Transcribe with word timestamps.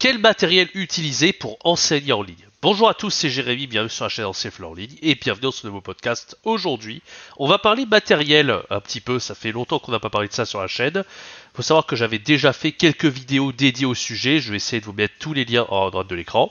Quel 0.00 0.16
matériel 0.16 0.70
utiliser 0.72 1.34
pour 1.34 1.58
enseigner 1.62 2.14
en 2.14 2.22
ligne 2.22 2.48
Bonjour 2.62 2.88
à 2.88 2.94
tous, 2.94 3.10
c'est 3.10 3.28
Jérémy, 3.28 3.66
bienvenue 3.66 3.90
sur 3.90 4.06
la 4.06 4.08
chaîne 4.08 4.24
Ancien 4.24 4.50
en 4.62 4.72
ligne 4.72 4.96
et 5.02 5.14
bienvenue 5.14 5.42
dans 5.42 5.52
ce 5.52 5.66
nouveau 5.66 5.82
podcast. 5.82 6.38
Aujourd'hui, 6.42 7.02
on 7.36 7.46
va 7.46 7.58
parler 7.58 7.84
matériel 7.84 8.62
un 8.70 8.80
petit 8.80 9.02
peu, 9.02 9.18
ça 9.18 9.34
fait 9.34 9.52
longtemps 9.52 9.78
qu'on 9.78 9.92
n'a 9.92 10.00
pas 10.00 10.08
parlé 10.08 10.28
de 10.28 10.32
ça 10.32 10.46
sur 10.46 10.58
la 10.58 10.68
chaîne. 10.68 11.04
Il 11.04 11.56
faut 11.56 11.60
savoir 11.60 11.84
que 11.84 11.96
j'avais 11.96 12.18
déjà 12.18 12.54
fait 12.54 12.72
quelques 12.72 13.04
vidéos 13.04 13.52
dédiées 13.52 13.84
au 13.84 13.94
sujet, 13.94 14.40
je 14.40 14.52
vais 14.52 14.56
essayer 14.56 14.80
de 14.80 14.86
vous 14.86 14.94
mettre 14.94 15.16
tous 15.18 15.34
les 15.34 15.44
liens 15.44 15.66
en 15.68 15.90
droite 15.90 16.08
de 16.08 16.14
l'écran. 16.14 16.50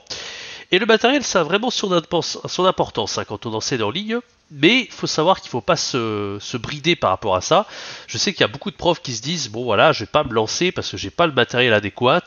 Et 0.72 0.78
le 0.78 0.86
matériel, 0.86 1.24
ça 1.24 1.42
a 1.42 1.44
vraiment 1.44 1.72
son, 1.72 1.92
importance 1.92 3.18
hein, 3.18 3.26
quand 3.26 3.46
on 3.48 3.54
enseigne 3.54 3.82
en 3.82 3.90
ligne. 3.90 4.20
Mais 4.52 4.82
il 4.82 4.92
faut 4.92 5.08
savoir 5.08 5.42
qu'il 5.42 5.48
ne 5.48 5.52
faut 5.52 5.62
pas 5.62 5.76
se, 5.76 6.58
brider 6.58 6.96
par 6.96 7.12
rapport 7.12 7.36
à 7.36 7.42
ça. 7.42 7.68
Je 8.08 8.18
sais 8.18 8.34
qu'il 8.34 8.42
y 8.42 8.44
a 8.44 8.48
beaucoup 8.48 8.72
de 8.72 8.76
profs 8.76 9.02
qui 9.02 9.14
se 9.14 9.22
disent 9.22 9.50
bon 9.50 9.64
voilà, 9.64 9.92
je 9.92 10.00
vais 10.00 10.08
pas 10.08 10.24
me 10.24 10.34
lancer 10.34 10.72
parce 10.72 10.90
que 10.90 10.98
j'ai 10.98 11.12
pas 11.12 11.28
le 11.28 11.34
matériel 11.34 11.72
adéquat. 11.72 12.24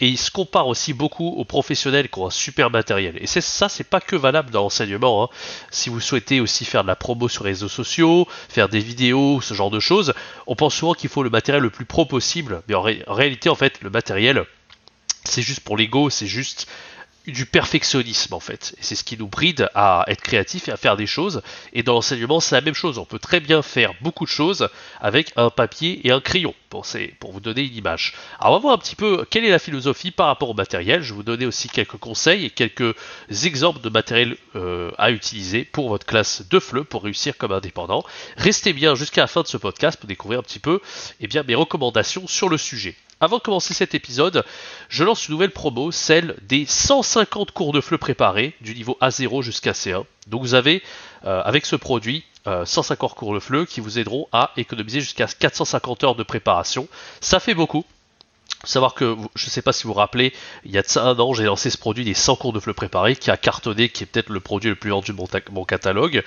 Et 0.00 0.08
ils 0.08 0.18
se 0.18 0.30
comparent 0.30 0.68
aussi 0.68 0.94
beaucoup 0.94 1.28
aux 1.28 1.44
professionnels 1.44 2.08
qui 2.08 2.18
ont 2.18 2.26
un 2.26 2.30
super 2.30 2.70
matériel. 2.70 3.16
Et 3.20 3.26
c'est 3.26 3.42
ça, 3.42 3.68
c'est 3.68 3.84
pas 3.84 4.00
que 4.00 4.16
valable 4.16 4.50
dans 4.50 4.62
l'enseignement. 4.62 5.24
Hein. 5.24 5.28
Si 5.70 5.90
vous 5.90 6.00
souhaitez 6.00 6.40
aussi 6.40 6.64
faire 6.64 6.82
de 6.82 6.88
la 6.88 6.96
promo 6.96 7.28
sur 7.28 7.44
les 7.44 7.50
réseaux 7.50 7.68
sociaux, 7.68 8.26
faire 8.48 8.70
des 8.70 8.80
vidéos, 8.80 9.42
ce 9.42 9.52
genre 9.52 9.70
de 9.70 9.80
choses, 9.80 10.14
on 10.46 10.56
pense 10.56 10.74
souvent 10.74 10.94
qu'il 10.94 11.10
faut 11.10 11.22
le 11.22 11.30
matériel 11.30 11.62
le 11.62 11.70
plus 11.70 11.84
pro 11.84 12.06
possible. 12.06 12.62
Mais 12.68 12.74
en 12.74 12.82
réalité, 12.82 13.50
en 13.50 13.54
fait, 13.54 13.80
le 13.82 13.90
matériel, 13.90 14.44
c'est 15.24 15.42
juste 15.42 15.60
pour 15.60 15.76
l'ego, 15.76 16.08
c'est 16.08 16.26
juste 16.26 16.66
du 17.32 17.46
perfectionnisme 17.46 18.34
en 18.34 18.40
fait. 18.40 18.74
Et 18.78 18.82
c'est 18.82 18.94
ce 18.94 19.04
qui 19.04 19.16
nous 19.16 19.28
bride 19.28 19.68
à 19.74 20.04
être 20.08 20.22
créatifs 20.22 20.68
et 20.68 20.72
à 20.72 20.76
faire 20.76 20.96
des 20.96 21.06
choses. 21.06 21.42
Et 21.72 21.82
dans 21.82 21.94
l'enseignement, 21.94 22.40
c'est 22.40 22.54
la 22.54 22.60
même 22.60 22.74
chose. 22.74 22.98
On 22.98 23.04
peut 23.04 23.18
très 23.18 23.40
bien 23.40 23.62
faire 23.62 23.92
beaucoup 24.00 24.24
de 24.24 24.30
choses 24.30 24.68
avec 25.00 25.32
un 25.36 25.50
papier 25.50 26.06
et 26.06 26.10
un 26.10 26.20
crayon, 26.20 26.54
pour, 26.70 26.86
pour 27.20 27.32
vous 27.32 27.40
donner 27.40 27.62
une 27.62 27.74
image. 27.74 28.14
Alors 28.40 28.52
on 28.52 28.56
va 28.56 28.62
voir 28.62 28.74
un 28.74 28.78
petit 28.78 28.96
peu 28.96 29.24
quelle 29.30 29.44
est 29.44 29.50
la 29.50 29.58
philosophie 29.58 30.10
par 30.10 30.26
rapport 30.26 30.50
au 30.50 30.54
matériel. 30.54 31.02
Je 31.02 31.12
vais 31.12 31.16
vous 31.16 31.22
donner 31.22 31.46
aussi 31.46 31.68
quelques 31.68 31.96
conseils 31.96 32.46
et 32.46 32.50
quelques 32.50 32.94
exemples 33.30 33.80
de 33.80 33.88
matériel 33.88 34.36
euh, 34.56 34.90
à 34.98 35.10
utiliser 35.10 35.64
pour 35.64 35.88
votre 35.88 36.06
classe 36.06 36.42
de 36.48 36.58
FLE 36.58 36.84
pour 36.84 37.04
réussir 37.04 37.36
comme 37.36 37.52
indépendant. 37.52 38.04
Restez 38.36 38.72
bien 38.72 38.94
jusqu'à 38.94 39.22
la 39.22 39.26
fin 39.26 39.42
de 39.42 39.46
ce 39.46 39.56
podcast 39.56 39.98
pour 39.98 40.08
découvrir 40.08 40.40
un 40.40 40.42
petit 40.42 40.58
peu 40.58 40.80
eh 41.20 41.26
bien, 41.26 41.42
mes 41.42 41.54
recommandations 41.54 42.26
sur 42.26 42.48
le 42.48 42.58
sujet. 42.58 42.96
Avant 43.20 43.38
de 43.38 43.42
commencer 43.42 43.74
cet 43.74 43.96
épisode, 43.96 44.44
je 44.88 45.02
lance 45.02 45.26
une 45.26 45.32
nouvelle 45.32 45.50
promo, 45.50 45.90
celle 45.90 46.36
des 46.42 46.66
150 46.66 47.50
cours 47.50 47.72
de 47.72 47.80
FLE 47.80 47.98
préparés, 47.98 48.54
du 48.60 48.76
niveau 48.76 48.96
A0 49.00 49.42
jusqu'à 49.42 49.72
C1. 49.72 50.04
Donc 50.28 50.42
vous 50.42 50.54
avez, 50.54 50.84
euh, 51.24 51.42
avec 51.44 51.66
ce 51.66 51.74
produit, 51.74 52.24
150 52.46 53.10
euh, 53.10 53.14
cours 53.14 53.34
de 53.34 53.40
FLE 53.40 53.66
qui 53.66 53.80
vous 53.80 53.98
aideront 53.98 54.28
à 54.30 54.52
économiser 54.56 55.00
jusqu'à 55.00 55.26
450 55.26 56.04
heures 56.04 56.14
de 56.14 56.22
préparation. 56.22 56.86
Ça 57.20 57.40
fait 57.40 57.54
beaucoup. 57.54 57.84
savoir 58.62 58.94
que, 58.94 59.16
je 59.34 59.46
ne 59.46 59.50
sais 59.50 59.62
pas 59.62 59.72
si 59.72 59.82
vous 59.82 59.88
vous 59.88 59.98
rappelez, 59.98 60.32
il 60.64 60.70
y 60.70 60.78
a 60.78 60.82
de 60.82 60.88
ça 60.88 61.02
un 61.02 61.18
an, 61.18 61.34
j'ai 61.34 61.44
lancé 61.44 61.70
ce 61.70 61.78
produit 61.78 62.04
des 62.04 62.14
100 62.14 62.36
cours 62.36 62.52
de 62.52 62.60
FLE 62.60 62.72
préparés 62.72 63.16
qui 63.16 63.32
a 63.32 63.36
cartonné, 63.36 63.88
qui 63.88 64.04
est 64.04 64.06
peut-être 64.06 64.30
le 64.30 64.38
produit 64.38 64.70
le 64.70 64.76
plus 64.76 64.90
vendu 64.90 65.12
de 65.12 65.50
mon 65.52 65.64
catalogue 65.64 66.22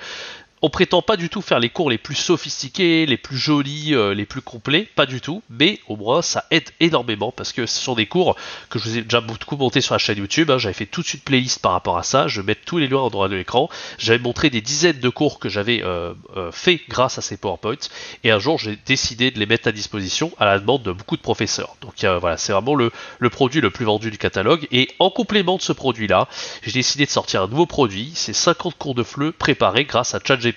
on 0.62 0.70
prétend 0.70 1.02
pas 1.02 1.16
du 1.16 1.28
tout 1.28 1.42
faire 1.42 1.58
les 1.58 1.70
cours 1.70 1.90
les 1.90 1.98
plus 1.98 2.14
sophistiqués, 2.14 3.04
les 3.04 3.16
plus 3.16 3.36
jolis, 3.36 3.94
euh, 3.94 4.14
les 4.14 4.24
plus 4.24 4.42
complets, 4.42 4.88
pas 4.94 5.06
du 5.06 5.20
tout, 5.20 5.42
mais 5.50 5.80
au 5.88 5.96
moins 5.96 6.22
ça 6.22 6.44
aide 6.52 6.70
énormément 6.78 7.32
parce 7.32 7.52
que 7.52 7.66
ce 7.66 7.80
sont 7.80 7.96
des 7.96 8.06
cours 8.06 8.36
que 8.70 8.78
je 8.78 8.84
vous 8.84 8.98
ai 8.98 9.02
déjà 9.02 9.20
beaucoup 9.20 9.56
monté 9.56 9.80
sur 9.80 9.94
la 9.94 9.98
chaîne 9.98 10.18
YouTube. 10.18 10.52
Hein. 10.52 10.58
j'avais 10.58 10.72
fait 10.72 10.86
toute 10.86 11.04
de 11.04 11.08
suite 11.08 11.24
playlist 11.24 11.60
par 11.60 11.72
rapport 11.72 11.98
à 11.98 12.04
ça, 12.04 12.28
je 12.28 12.40
vais 12.40 12.46
mettre 12.46 12.60
tous 12.64 12.78
les 12.78 12.86
liens 12.86 12.98
en 12.98 13.10
droit 13.10 13.28
de 13.28 13.34
l'écran. 13.34 13.68
J'avais 13.98 14.20
montré 14.20 14.50
des 14.50 14.60
dizaines 14.60 15.00
de 15.00 15.08
cours 15.08 15.40
que 15.40 15.48
j'avais 15.48 15.82
euh, 15.82 16.14
euh, 16.36 16.52
fait 16.52 16.80
grâce 16.88 17.18
à 17.18 17.22
ces 17.22 17.36
PowerPoint 17.36 17.74
et 18.22 18.30
un 18.30 18.38
jour 18.38 18.56
j'ai 18.58 18.78
décidé 18.86 19.32
de 19.32 19.40
les 19.40 19.46
mettre 19.46 19.66
à 19.66 19.72
disposition 19.72 20.30
à 20.38 20.44
la 20.44 20.60
demande 20.60 20.84
de 20.84 20.92
beaucoup 20.92 21.16
de 21.16 21.22
professeurs. 21.22 21.74
Donc 21.80 22.04
voilà, 22.20 22.36
c'est 22.36 22.52
vraiment 22.52 22.76
le, 22.76 22.92
produit 23.30 23.60
le 23.60 23.70
plus 23.70 23.84
vendu 23.84 24.12
du 24.12 24.18
catalogue 24.18 24.68
et 24.70 24.88
en 25.00 25.10
complément 25.10 25.56
de 25.56 25.62
ce 25.62 25.72
produit 25.72 26.06
là, 26.06 26.28
j'ai 26.62 26.70
décidé 26.70 27.04
de 27.04 27.10
sortir 27.10 27.42
un 27.42 27.48
nouveau 27.48 27.66
produit, 27.66 28.12
c'est 28.14 28.32
50 28.32 28.76
cours 28.78 28.94
de 28.94 29.02
FLE 29.02 29.32
préparés 29.32 29.84
grâce 29.84 30.14
à 30.14 30.20
ChatGPT 30.24 30.51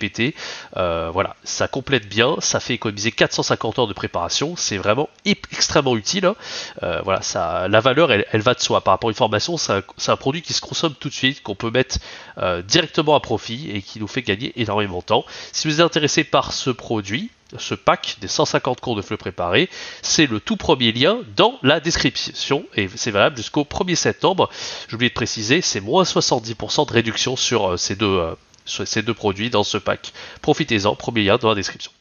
euh, 0.78 1.10
voilà, 1.12 1.36
ça 1.44 1.68
complète 1.68 2.08
bien, 2.08 2.36
ça 2.40 2.60
fait 2.60 2.74
économiser 2.74 3.12
450 3.12 3.80
heures 3.80 3.88
de 3.88 3.94
préparation, 3.94 4.56
c'est 4.56 4.78
vraiment 4.78 5.10
extrêmement 5.26 5.96
utile. 5.96 6.26
Hein. 6.26 6.36
Euh, 6.84 7.02
voilà, 7.04 7.22
ça, 7.22 7.68
la 7.68 7.80
valeur, 7.80 8.12
elle, 8.12 8.42
va 8.42 8.54
de 8.54 8.60
soi. 8.60 8.82
Par 8.82 8.94
rapport 8.94 9.10
à 9.10 9.12
une 9.12 9.16
formation, 9.16 9.58
c'est 9.58 9.74
un, 10.12 10.16
produit 10.18 10.42
qui 10.42 10.54
se 10.54 10.62
consomme 10.62 10.94
tout 11.00 11.10
de 11.10 11.14
suite, 11.14 11.44
qu'on 11.44 11.56
peut 11.56 11.72
mettre 11.72 11.98
euh, 12.38 12.62
directement 12.62 13.16
à 13.16 13.20
profit 13.20 13.70
et 13.72 13.82
qui 13.82 14.00
nous 14.00 14.08
fait 14.08 14.22
gagner 14.22 14.54
énormément 14.56 15.00
de 15.00 15.06
temps. 15.06 15.26
Si 15.52 15.68
vous 15.68 15.76
êtes 15.76 15.86
intéressé 15.86 16.24
par 16.24 16.54
ce 16.54 16.70
produit, 16.70 17.32
ce 17.58 17.76
pack 17.76 18.18
des 18.22 18.28
150 18.28 18.82
cours 18.82 18.96
de 18.96 19.02
fleu 19.02 19.18
préparés, 19.18 19.70
c'est 20.02 20.26
le 20.26 20.40
tout 20.40 20.58
premier 20.58 20.92
lien 20.92 21.20
dans 21.36 21.58
la 21.62 21.80
description 21.80 22.66
et 22.76 22.90
c'est 22.96 23.12
valable 23.12 23.38
jusqu'au 23.38 23.64
1er 23.64 23.96
septembre. 23.96 24.50
J'ai 24.90 24.96
oublié 24.96 25.10
de 25.10 25.14
préciser, 25.14 25.62
c'est 25.62 25.80
moins 25.80 26.04
70% 26.04 26.88
de 26.88 26.94
réduction 26.94 27.36
sur 27.36 27.78
ces 27.80 27.96
deux, 27.96 28.36
ces 28.66 29.02
deux 29.02 29.14
produits 29.14 29.50
dans 29.50 29.64
ce 29.64 29.78
pack. 29.78 30.14
Profitez-en, 30.42 30.96
premier 30.96 31.24
lien 31.24 31.38
dans 31.38 31.50
la 31.50 31.56
description. 31.56 31.92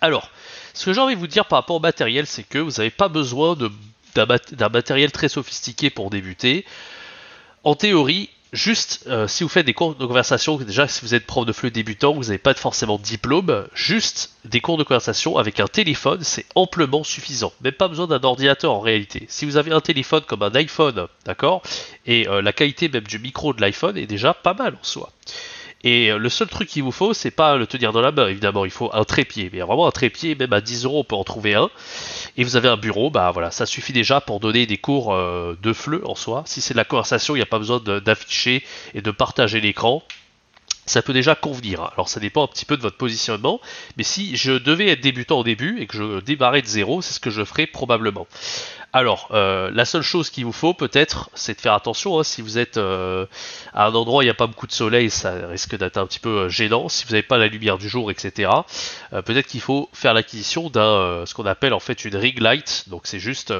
Alors, 0.00 0.30
ce 0.74 0.86
que 0.86 0.92
j'ai 0.92 1.00
envie 1.00 1.14
de 1.14 1.20
vous 1.20 1.26
dire 1.26 1.46
par 1.46 1.60
rapport 1.60 1.76
au 1.76 1.80
matériel, 1.80 2.26
c'est 2.26 2.42
que 2.42 2.58
vous 2.58 2.72
n'avez 2.72 2.90
pas 2.90 3.08
besoin 3.08 3.56
d'un 4.14 4.68
matériel 4.68 5.12
très 5.12 5.28
sophistiqué 5.28 5.90
pour 5.90 6.10
débuter. 6.10 6.64
En 7.62 7.74
théorie, 7.74 8.28
juste 8.52 9.04
euh, 9.06 9.26
si 9.26 9.42
vous 9.42 9.48
faites 9.48 9.66
des 9.66 9.74
cours 9.74 9.94
de 9.94 10.06
conversation, 10.06 10.56
déjà 10.56 10.88
si 10.88 11.00
vous 11.02 11.14
êtes 11.14 11.26
prof 11.26 11.46
de 11.46 11.52
flux 11.52 11.70
débutant, 11.70 12.12
vous 12.12 12.24
n'avez 12.24 12.38
pas 12.38 12.54
forcément 12.54 12.98
de 12.98 13.02
diplôme, 13.02 13.66
juste 13.74 14.34
des 14.44 14.60
cours 14.60 14.76
de 14.76 14.84
conversation 14.84 15.36
avec 15.38 15.60
un 15.60 15.66
téléphone, 15.66 16.20
c'est 16.22 16.46
amplement 16.54 17.04
suffisant. 17.04 17.52
Même 17.60 17.72
pas 17.72 17.88
besoin 17.88 18.06
d'un 18.06 18.22
ordinateur 18.22 18.72
en 18.72 18.80
réalité. 18.80 19.26
Si 19.28 19.44
vous 19.44 19.56
avez 19.56 19.72
un 19.72 19.80
téléphone 19.80 20.22
comme 20.26 20.42
un 20.42 20.54
iPhone, 20.54 21.06
d'accord, 21.24 21.62
et 22.06 22.28
euh, 22.28 22.42
la 22.42 22.52
qualité 22.52 22.88
même 22.88 23.04
du 23.04 23.18
micro 23.18 23.52
de 23.52 23.60
l'iPhone 23.60 23.96
est 23.96 24.06
déjà 24.06 24.34
pas 24.34 24.54
mal 24.54 24.74
en 24.74 24.84
soi. 24.84 25.10
Et 25.84 26.10
euh, 26.10 26.18
le 26.18 26.28
seul 26.30 26.48
truc 26.48 26.68
qu'il 26.68 26.82
vous 26.82 26.90
faut, 26.90 27.12
c'est 27.12 27.30
pas 27.30 27.56
le 27.56 27.66
tenir 27.66 27.92
dans 27.92 28.00
la 28.00 28.10
main, 28.10 28.26
évidemment, 28.26 28.64
il 28.64 28.70
faut 28.70 28.90
un 28.92 29.04
trépied. 29.04 29.50
Mais 29.52 29.60
vraiment 29.60 29.86
un 29.86 29.92
trépied, 29.92 30.34
même 30.34 30.52
à 30.52 30.60
10 30.60 30.86
euros, 30.86 31.00
on 31.00 31.04
peut 31.04 31.14
en 31.14 31.24
trouver 31.24 31.54
un. 31.54 31.70
Et 32.36 32.42
vous 32.42 32.56
avez 32.56 32.68
un 32.68 32.78
bureau, 32.78 33.10
bah 33.10 33.30
voilà, 33.30 33.50
ça 33.50 33.66
suffit 33.66 33.92
déjà 33.92 34.20
pour 34.20 34.40
donner 34.40 34.66
des 34.66 34.78
cours 34.78 35.14
euh, 35.14 35.56
de 35.62 35.72
fleu 35.72 36.02
en 36.08 36.14
soi. 36.14 36.42
Si 36.46 36.60
c'est 36.60 36.74
de 36.74 36.78
la 36.78 36.84
conversation, 36.84 37.36
il 37.36 37.38
n'y 37.38 37.42
a 37.42 37.46
pas 37.46 37.58
besoin 37.58 37.78
d'afficher 37.80 38.64
et 38.94 39.02
de 39.02 39.10
partager 39.10 39.60
l'écran 39.60 40.02
ça 40.86 41.02
peut 41.02 41.12
déjà 41.12 41.34
convenir. 41.34 41.90
Alors 41.94 42.08
ça 42.08 42.20
dépend 42.20 42.44
un 42.44 42.46
petit 42.46 42.64
peu 42.64 42.76
de 42.76 42.82
votre 42.82 42.96
positionnement, 42.96 43.60
mais 43.96 44.04
si 44.04 44.36
je 44.36 44.52
devais 44.52 44.88
être 44.88 45.00
débutant 45.00 45.38
au 45.38 45.44
début 45.44 45.80
et 45.80 45.86
que 45.86 45.96
je 45.96 46.20
démarrais 46.20 46.62
de 46.62 46.66
zéro, 46.66 47.02
c'est 47.02 47.14
ce 47.14 47.20
que 47.20 47.30
je 47.30 47.44
ferais 47.44 47.66
probablement. 47.66 48.26
Alors, 48.94 49.26
euh, 49.32 49.72
la 49.74 49.84
seule 49.86 50.02
chose 50.02 50.30
qu'il 50.30 50.44
vous 50.44 50.52
faut 50.52 50.72
peut-être, 50.72 51.28
c'est 51.34 51.56
de 51.56 51.60
faire 51.60 51.72
attention. 51.72 52.20
Hein, 52.20 52.22
si 52.22 52.42
vous 52.42 52.58
êtes 52.58 52.76
euh, 52.76 53.26
à 53.72 53.86
un 53.86 53.94
endroit 53.96 54.20
où 54.20 54.22
il 54.22 54.26
n'y 54.26 54.30
a 54.30 54.34
pas 54.34 54.46
beaucoup 54.46 54.68
de 54.68 54.72
soleil, 54.72 55.10
ça 55.10 55.32
risque 55.48 55.76
d'être 55.76 55.96
un 55.96 56.06
petit 56.06 56.20
peu 56.20 56.42
euh, 56.42 56.48
gênant. 56.48 56.88
Si 56.88 57.04
vous 57.04 57.10
n'avez 57.10 57.24
pas 57.24 57.36
la 57.36 57.48
lumière 57.48 57.76
du 57.76 57.88
jour, 57.88 58.12
etc., 58.12 58.52
peut-être 59.10 59.48
qu'il 59.48 59.60
faut 59.60 59.90
faire 59.92 60.14
l'acquisition 60.14 60.70
d'un 60.70 61.24
ce 61.26 61.34
qu'on 61.34 61.44
appelle 61.44 61.74
en 61.74 61.80
fait 61.80 62.04
une 62.04 62.14
ring 62.14 62.38
light. 62.38 62.84
Donc 62.86 63.08
c'est 63.08 63.18
juste 63.18 63.52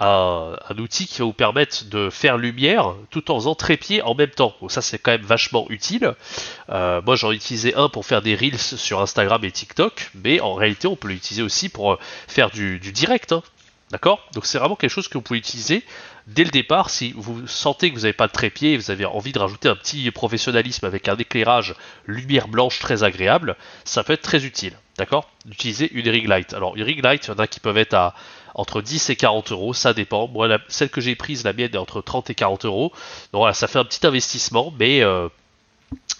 un, 0.00 0.56
outil 0.76 1.06
qui 1.06 1.20
va 1.20 1.26
vous 1.26 1.32
permettre 1.32 1.84
de 1.84 2.10
faire 2.10 2.36
lumière 2.36 2.92
tout 3.10 3.30
en 3.30 3.36
faisant 3.36 3.54
trépied 3.54 4.02
en 4.02 4.16
même 4.16 4.30
temps. 4.30 4.56
Ça 4.66 4.82
c'est 4.82 4.98
quand 4.98 5.12
même 5.12 5.22
vachement 5.22 5.66
utile. 5.68 6.14
moi 6.68 7.14
j'en 7.14 7.30
ai 7.30 7.36
utilisé 7.36 7.74
un 7.76 7.88
pour 7.88 8.04
faire 8.04 8.20
des 8.22 8.34
reels 8.34 8.58
sur 8.58 9.00
Instagram 9.00 9.44
et 9.44 9.52
TikTok, 9.52 10.10
mais 10.14 10.40
en 10.40 10.54
réalité 10.54 10.88
on 10.88 10.96
peut 10.96 11.08
l'utiliser 11.08 11.42
aussi 11.42 11.68
pour 11.68 11.98
faire 12.26 12.50
du, 12.50 12.78
direct. 12.80 13.32
Hein. 13.32 13.42
D'accord? 13.92 14.26
Donc 14.32 14.46
c'est 14.46 14.56
vraiment 14.56 14.74
quelque 14.74 14.90
chose 14.90 15.06
que 15.06 15.18
vous 15.18 15.22
pouvez 15.22 15.38
utiliser 15.38 15.84
dès 16.26 16.44
le 16.44 16.50
départ 16.50 16.88
si 16.88 17.12
vous 17.14 17.46
sentez 17.46 17.90
que 17.90 17.94
vous 17.94 18.02
n'avez 18.02 18.14
pas 18.14 18.26
de 18.26 18.32
trépied 18.32 18.72
et 18.72 18.76
vous 18.78 18.90
avez 18.90 19.04
envie 19.04 19.32
de 19.32 19.38
rajouter 19.38 19.68
un 19.68 19.76
petit 19.76 20.10
professionnalisme 20.10 20.86
avec 20.86 21.08
un 21.08 21.16
éclairage 21.16 21.74
lumière 22.06 22.48
blanche 22.48 22.78
très 22.78 23.02
agréable, 23.02 23.54
ça 23.84 24.02
peut 24.02 24.14
être 24.14 24.22
très 24.22 24.46
utile. 24.46 24.72
D'accord? 24.96 25.28
D'utiliser 25.44 25.92
une 25.92 26.08
ring 26.08 26.26
light. 26.26 26.54
Alors 26.54 26.74
une 26.74 26.84
ring 26.84 27.04
light, 27.04 27.26
il 27.26 27.28
y 27.28 27.34
en 27.34 27.38
a 27.38 27.46
qui 27.46 27.60
peuvent 27.60 27.76
être 27.76 28.14
entre 28.54 28.80
10 28.80 29.10
et 29.10 29.16
40 29.16 29.52
euros, 29.52 29.74
ça 29.74 29.92
dépend. 29.92 30.26
Moi, 30.26 30.58
celle 30.68 30.88
que 30.88 31.02
j'ai 31.02 31.14
prise, 31.14 31.44
la 31.44 31.52
mienne 31.52 31.74
est 31.74 31.78
entre 31.78 32.00
30 32.00 32.30
et 32.30 32.34
40 32.34 32.64
euros. 32.64 32.92
Donc 33.34 33.40
voilà, 33.40 33.52
ça 33.52 33.66
fait 33.66 33.78
un 33.78 33.84
petit 33.84 34.06
investissement, 34.06 34.72
mais 34.78 35.02
euh, 35.02 35.28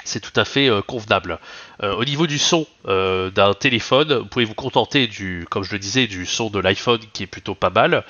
c'est 0.05 0.21
tout 0.21 0.39
à 0.39 0.45
fait 0.45 0.69
euh, 0.69 0.83
convenable. 0.83 1.39
Euh, 1.83 1.95
au 1.95 2.05
niveau 2.05 2.27
du 2.27 2.39
son 2.39 2.67
euh, 2.87 3.31
d'un 3.31 3.55
téléphone, 3.55 4.15
vous 4.15 4.27
pouvez 4.27 4.45
vous 4.45 4.55
contenter 4.55 5.07
du, 5.07 5.47
comme 5.51 5.63
je 5.63 5.73
le 5.73 5.79
disais, 5.79 6.07
du 6.07 6.27
son 6.27 6.51
de 6.51 6.59
l'iPhone 6.59 7.01
qui 7.13 7.23
est 7.23 7.27
plutôt 7.27 7.55
pas 7.55 7.71
mal. 7.71 8.05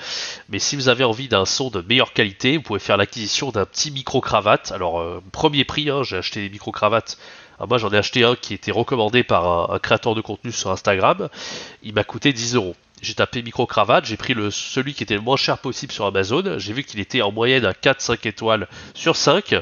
Mais 0.49 0.59
si 0.59 0.75
vous 0.75 0.89
avez 0.89 1.03
envie 1.03 1.27
d'un 1.27 1.45
son 1.45 1.69
de 1.69 1.81
meilleure 1.81 2.13
qualité, 2.13 2.57
vous 2.57 2.63
pouvez 2.63 2.79
faire 2.79 2.97
l'acquisition 2.97 3.51
d'un 3.51 3.65
petit 3.65 3.91
micro-cravate. 3.91 4.71
Alors, 4.71 5.21
premier 5.31 5.63
prix, 5.63 5.89
hein, 5.89 6.03
j'ai 6.03 6.17
acheté 6.17 6.41
des 6.41 6.49
micro-cravates. 6.49 7.17
Ah, 7.59 7.65
moi, 7.67 7.77
j'en 7.77 7.91
ai 7.91 7.97
acheté 7.97 8.23
un 8.23 8.35
qui 8.35 8.53
était 8.53 8.71
recommandé 8.71 9.23
par 9.23 9.71
un, 9.71 9.79
créateur 9.79 10.15
de 10.15 10.21
contenu 10.21 10.51
sur 10.51 10.71
Instagram. 10.71 11.29
Il 11.83 11.93
m'a 11.93 12.03
coûté 12.03 12.33
10 12.33 12.55
euros. 12.55 12.75
J'ai 13.03 13.13
tapé 13.13 13.41
micro-cravate, 13.41 14.05
j'ai 14.05 14.17
pris 14.17 14.33
le, 14.33 14.49
celui 14.49 14.93
qui 14.93 15.03
était 15.03 15.15
le 15.15 15.21
moins 15.21 15.35
cher 15.35 15.57
possible 15.57 15.91
sur 15.91 16.05
Amazon, 16.05 16.57
j'ai 16.57 16.73
vu 16.73 16.83
qu'il 16.83 16.99
était 16.99 17.21
en 17.21 17.31
moyenne 17.31 17.65
à 17.65 17.73
4-5 17.73 18.27
étoiles 18.27 18.67
sur 18.93 19.15
5, 19.15 19.55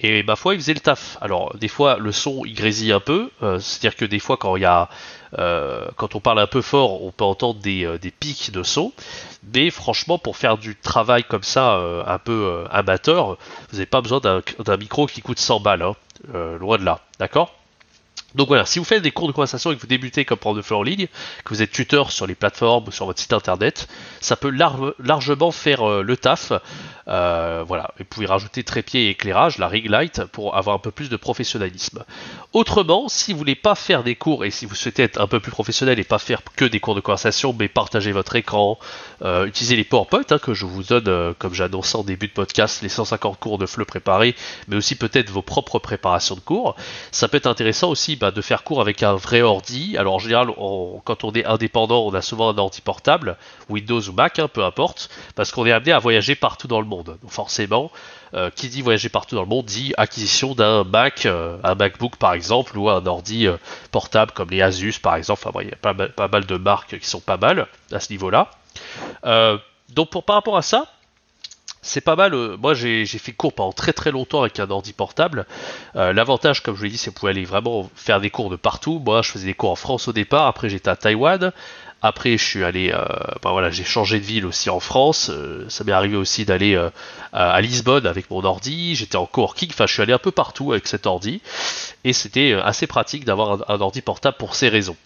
et 0.00 0.22
ma 0.22 0.36
foi 0.36 0.54
il 0.54 0.60
faisait 0.60 0.74
le 0.74 0.80
taf. 0.80 1.18
Alors 1.20 1.56
des 1.56 1.68
fois 1.68 1.98
le 1.98 2.12
son 2.12 2.44
il 2.44 2.54
grésille 2.54 2.92
un 2.92 3.00
peu, 3.00 3.30
euh, 3.42 3.58
c'est-à-dire 3.58 3.96
que 3.96 4.04
des 4.04 4.20
fois 4.20 4.36
quand 4.36 4.56
il 4.56 4.62
y 4.62 4.66
a... 4.66 4.88
Euh, 5.38 5.86
quand 5.96 6.14
on 6.14 6.20
parle 6.20 6.38
un 6.38 6.46
peu 6.46 6.62
fort, 6.62 7.02
on 7.02 7.12
peut 7.12 7.24
entendre 7.24 7.60
des, 7.60 7.84
euh, 7.84 7.98
des, 7.98 8.10
pics 8.10 8.50
de 8.50 8.62
son, 8.62 8.94
mais 9.52 9.68
franchement, 9.68 10.18
pour 10.18 10.38
faire 10.38 10.56
du 10.56 10.74
travail 10.74 11.22
comme 11.22 11.42
ça, 11.42 11.74
un 12.06 12.18
peu 12.18 12.64
amateur, 12.70 13.36
vous 13.68 13.76
n'avez 13.76 13.84
pas 13.84 14.00
besoin 14.00 14.20
d'un 14.20 14.76
micro 14.78 15.06
qui 15.06 15.20
coûte 15.20 15.38
100 15.38 15.60
balles, 15.60 15.82
hein, 15.82 15.94
loin 16.58 16.78
de 16.78 16.84
là, 16.84 17.00
d'accord? 17.18 17.57
Donc 18.34 18.48
voilà, 18.48 18.66
si 18.66 18.78
vous 18.78 18.84
faites 18.84 19.02
des 19.02 19.10
cours 19.10 19.26
de 19.26 19.32
conversation 19.32 19.72
et 19.72 19.76
que 19.76 19.80
vous 19.80 19.86
débutez 19.86 20.26
comme 20.26 20.36
prof 20.36 20.54
de 20.54 20.60
feu 20.60 20.74
en 20.74 20.82
ligne, 20.82 21.06
que 21.44 21.54
vous 21.54 21.62
êtes 21.62 21.70
tuteur 21.70 22.12
sur 22.12 22.26
les 22.26 22.34
plateformes 22.34 22.84
ou 22.86 22.90
sur 22.90 23.06
votre 23.06 23.18
site 23.18 23.32
internet, 23.32 23.88
ça 24.20 24.36
peut 24.36 24.50
largement 24.50 25.50
faire 25.50 25.88
euh, 25.88 26.02
le 26.02 26.14
taf. 26.14 26.52
Euh, 27.08 27.64
voilà, 27.66 27.90
vous 27.98 28.04
pouvez 28.04 28.26
rajouter 28.26 28.64
trépied 28.64 29.06
et 29.06 29.10
éclairage, 29.10 29.56
la 29.56 29.66
ring 29.66 29.88
light, 29.88 30.24
pour 30.24 30.56
avoir 30.56 30.76
un 30.76 30.78
peu 30.78 30.90
plus 30.90 31.08
de 31.08 31.16
professionnalisme. 31.16 32.04
Autrement, 32.52 33.08
si 33.08 33.32
vous 33.32 33.38
voulez 33.38 33.54
pas 33.54 33.74
faire 33.74 34.04
des 34.04 34.14
cours 34.14 34.44
et 34.44 34.50
si 34.50 34.66
vous 34.66 34.74
souhaitez 34.74 35.04
être 35.04 35.18
un 35.18 35.26
peu 35.26 35.40
plus 35.40 35.50
professionnel 35.50 35.98
et 35.98 36.04
pas 36.04 36.18
faire 36.18 36.42
que 36.54 36.66
des 36.66 36.80
cours 36.80 36.94
de 36.94 37.00
conversation, 37.00 37.56
mais 37.58 37.68
partager 37.68 38.12
votre 38.12 38.36
écran, 38.36 38.78
euh, 39.22 39.46
utiliser 39.46 39.74
les 39.74 39.84
PowerPoint 39.84 40.24
hein, 40.28 40.38
que 40.38 40.52
je 40.52 40.66
vous 40.66 40.82
donne, 40.82 41.34
comme 41.38 41.54
annoncé 41.60 41.96
en 41.96 42.04
début 42.04 42.28
de 42.28 42.32
podcast, 42.32 42.82
les 42.82 42.90
150 42.90 43.40
cours 43.40 43.56
de 43.56 43.64
FLE 43.64 43.86
préparés, 43.86 44.34
mais 44.66 44.76
aussi 44.76 44.96
peut-être 44.96 45.30
vos 45.30 45.40
propres 45.40 45.78
préparations 45.78 46.34
de 46.34 46.40
cours, 46.40 46.76
ça 47.10 47.28
peut 47.28 47.38
être 47.38 47.46
intéressant 47.46 47.88
aussi 47.88 48.17
bah, 48.18 48.30
de 48.30 48.40
faire 48.40 48.64
cours 48.64 48.80
avec 48.80 49.02
un 49.02 49.14
vrai 49.14 49.42
ordi. 49.42 49.96
Alors 49.96 50.14
en 50.14 50.18
général, 50.18 50.48
quand 51.04 51.24
on 51.24 51.32
est 51.32 51.44
indépendant, 51.44 52.04
on 52.04 52.14
a 52.14 52.22
souvent 52.22 52.50
un 52.50 52.58
ordi 52.58 52.80
portable, 52.80 53.36
Windows 53.68 54.00
ou 54.00 54.12
Mac, 54.12 54.38
hein, 54.38 54.48
peu 54.48 54.64
importe, 54.64 55.10
parce 55.34 55.52
qu'on 55.52 55.66
est 55.66 55.72
amené 55.72 55.92
à 55.92 55.98
voyager 55.98 56.34
partout 56.34 56.68
dans 56.68 56.80
le 56.80 56.86
monde. 56.86 57.18
Donc 57.22 57.30
forcément, 57.30 57.90
euh, 58.34 58.50
qui 58.50 58.68
dit 58.68 58.82
voyager 58.82 59.08
partout 59.08 59.36
dans 59.36 59.42
le 59.42 59.48
monde 59.48 59.64
dit 59.64 59.94
acquisition 59.96 60.54
d'un 60.54 60.84
Mac, 60.84 61.24
euh, 61.24 61.56
un 61.64 61.74
MacBook 61.74 62.16
par 62.16 62.34
exemple, 62.34 62.76
ou 62.76 62.90
un 62.90 63.06
ordi 63.06 63.46
euh, 63.46 63.56
portable 63.90 64.32
comme 64.32 64.50
les 64.50 64.60
Asus 64.60 64.98
par 65.00 65.16
exemple. 65.16 65.42
Enfin, 65.46 65.60
il 65.62 65.68
y 65.68 65.72
a 65.72 65.76
pas 65.76 65.94
mal, 65.94 66.12
pas 66.12 66.28
mal, 66.28 66.44
de 66.44 66.56
marques 66.56 66.98
qui 66.98 67.08
sont 67.08 67.20
pas 67.20 67.38
mal 67.38 67.66
à 67.90 68.00
ce 68.00 68.12
niveau-là. 68.12 68.50
donc 69.88 70.10
pour, 70.10 70.24
par 70.24 70.36
rapport 70.36 70.56
à 70.56 70.62
ça, 70.62 70.86
c'est 71.82 72.00
pas 72.00 72.16
mal. 72.16 72.34
Euh, 72.34 72.56
moi, 72.56 72.74
j'ai 72.74 73.06
fait 73.06 73.32
cours 73.32 73.52
pendant 73.52 73.72
très 73.72 73.92
très 73.92 74.10
longtemps 74.10 74.42
avec 74.42 74.58
un 74.60 74.70
ordi 74.70 74.92
portable. 74.92 75.46
Euh, 75.96 76.12
l'avantage, 76.12 76.62
comme 76.62 76.76
je 76.76 76.84
l'ai 76.84 76.90
dit, 76.90 76.98
c'est 76.98 77.10
que 77.10 77.14
vous 77.14 77.20
pouvez 77.20 77.32
aller 77.32 77.44
vraiment 77.44 77.90
faire 77.94 78.20
des 78.20 78.30
cours 78.30 78.50
de 78.50 78.56
partout. 78.56 79.00
Moi, 79.04 79.22
je 79.22 79.30
faisais 79.30 79.46
des 79.46 79.54
cours 79.54 79.70
en 79.70 79.76
France 79.76 80.08
au 80.08 80.12
départ. 80.12 80.46
Après, 80.46 80.68
j'étais 80.68 80.90
à 80.90 80.96
Taïwan. 80.96 81.52
Après, 82.00 82.38
je 82.38 82.44
suis 82.44 82.62
allé, 82.62 82.92
euh, 82.92 83.04
voilà, 83.42 83.70
j'ai 83.70 83.82
changé 83.82 84.20
de 84.20 84.24
ville 84.24 84.46
aussi 84.46 84.70
en 84.70 84.78
France. 84.78 85.32
ça 85.68 85.82
m'est 85.82 85.92
arrivé 85.92 86.16
aussi 86.16 86.44
d'aller 86.44 86.80
à 87.32 87.60
Lisbonne 87.60 88.06
avec 88.06 88.30
mon 88.30 88.44
ordi. 88.44 88.94
J'étais 88.94 89.16
en 89.16 89.26
coworking. 89.26 89.70
Enfin, 89.70 89.86
je 89.86 89.94
suis 89.94 90.02
allé 90.02 90.12
un 90.12 90.18
peu 90.18 90.30
partout 90.30 90.72
avec 90.72 90.86
cet 90.86 91.06
ordi. 91.06 91.40
Et 92.04 92.12
c'était 92.12 92.52
assez 92.52 92.86
pratique 92.86 93.24
d'avoir 93.24 93.68
un 93.68 93.80
ordi 93.80 94.00
portable 94.00 94.36
pour 94.36 94.54
ces 94.54 94.68
raisons. 94.68 94.96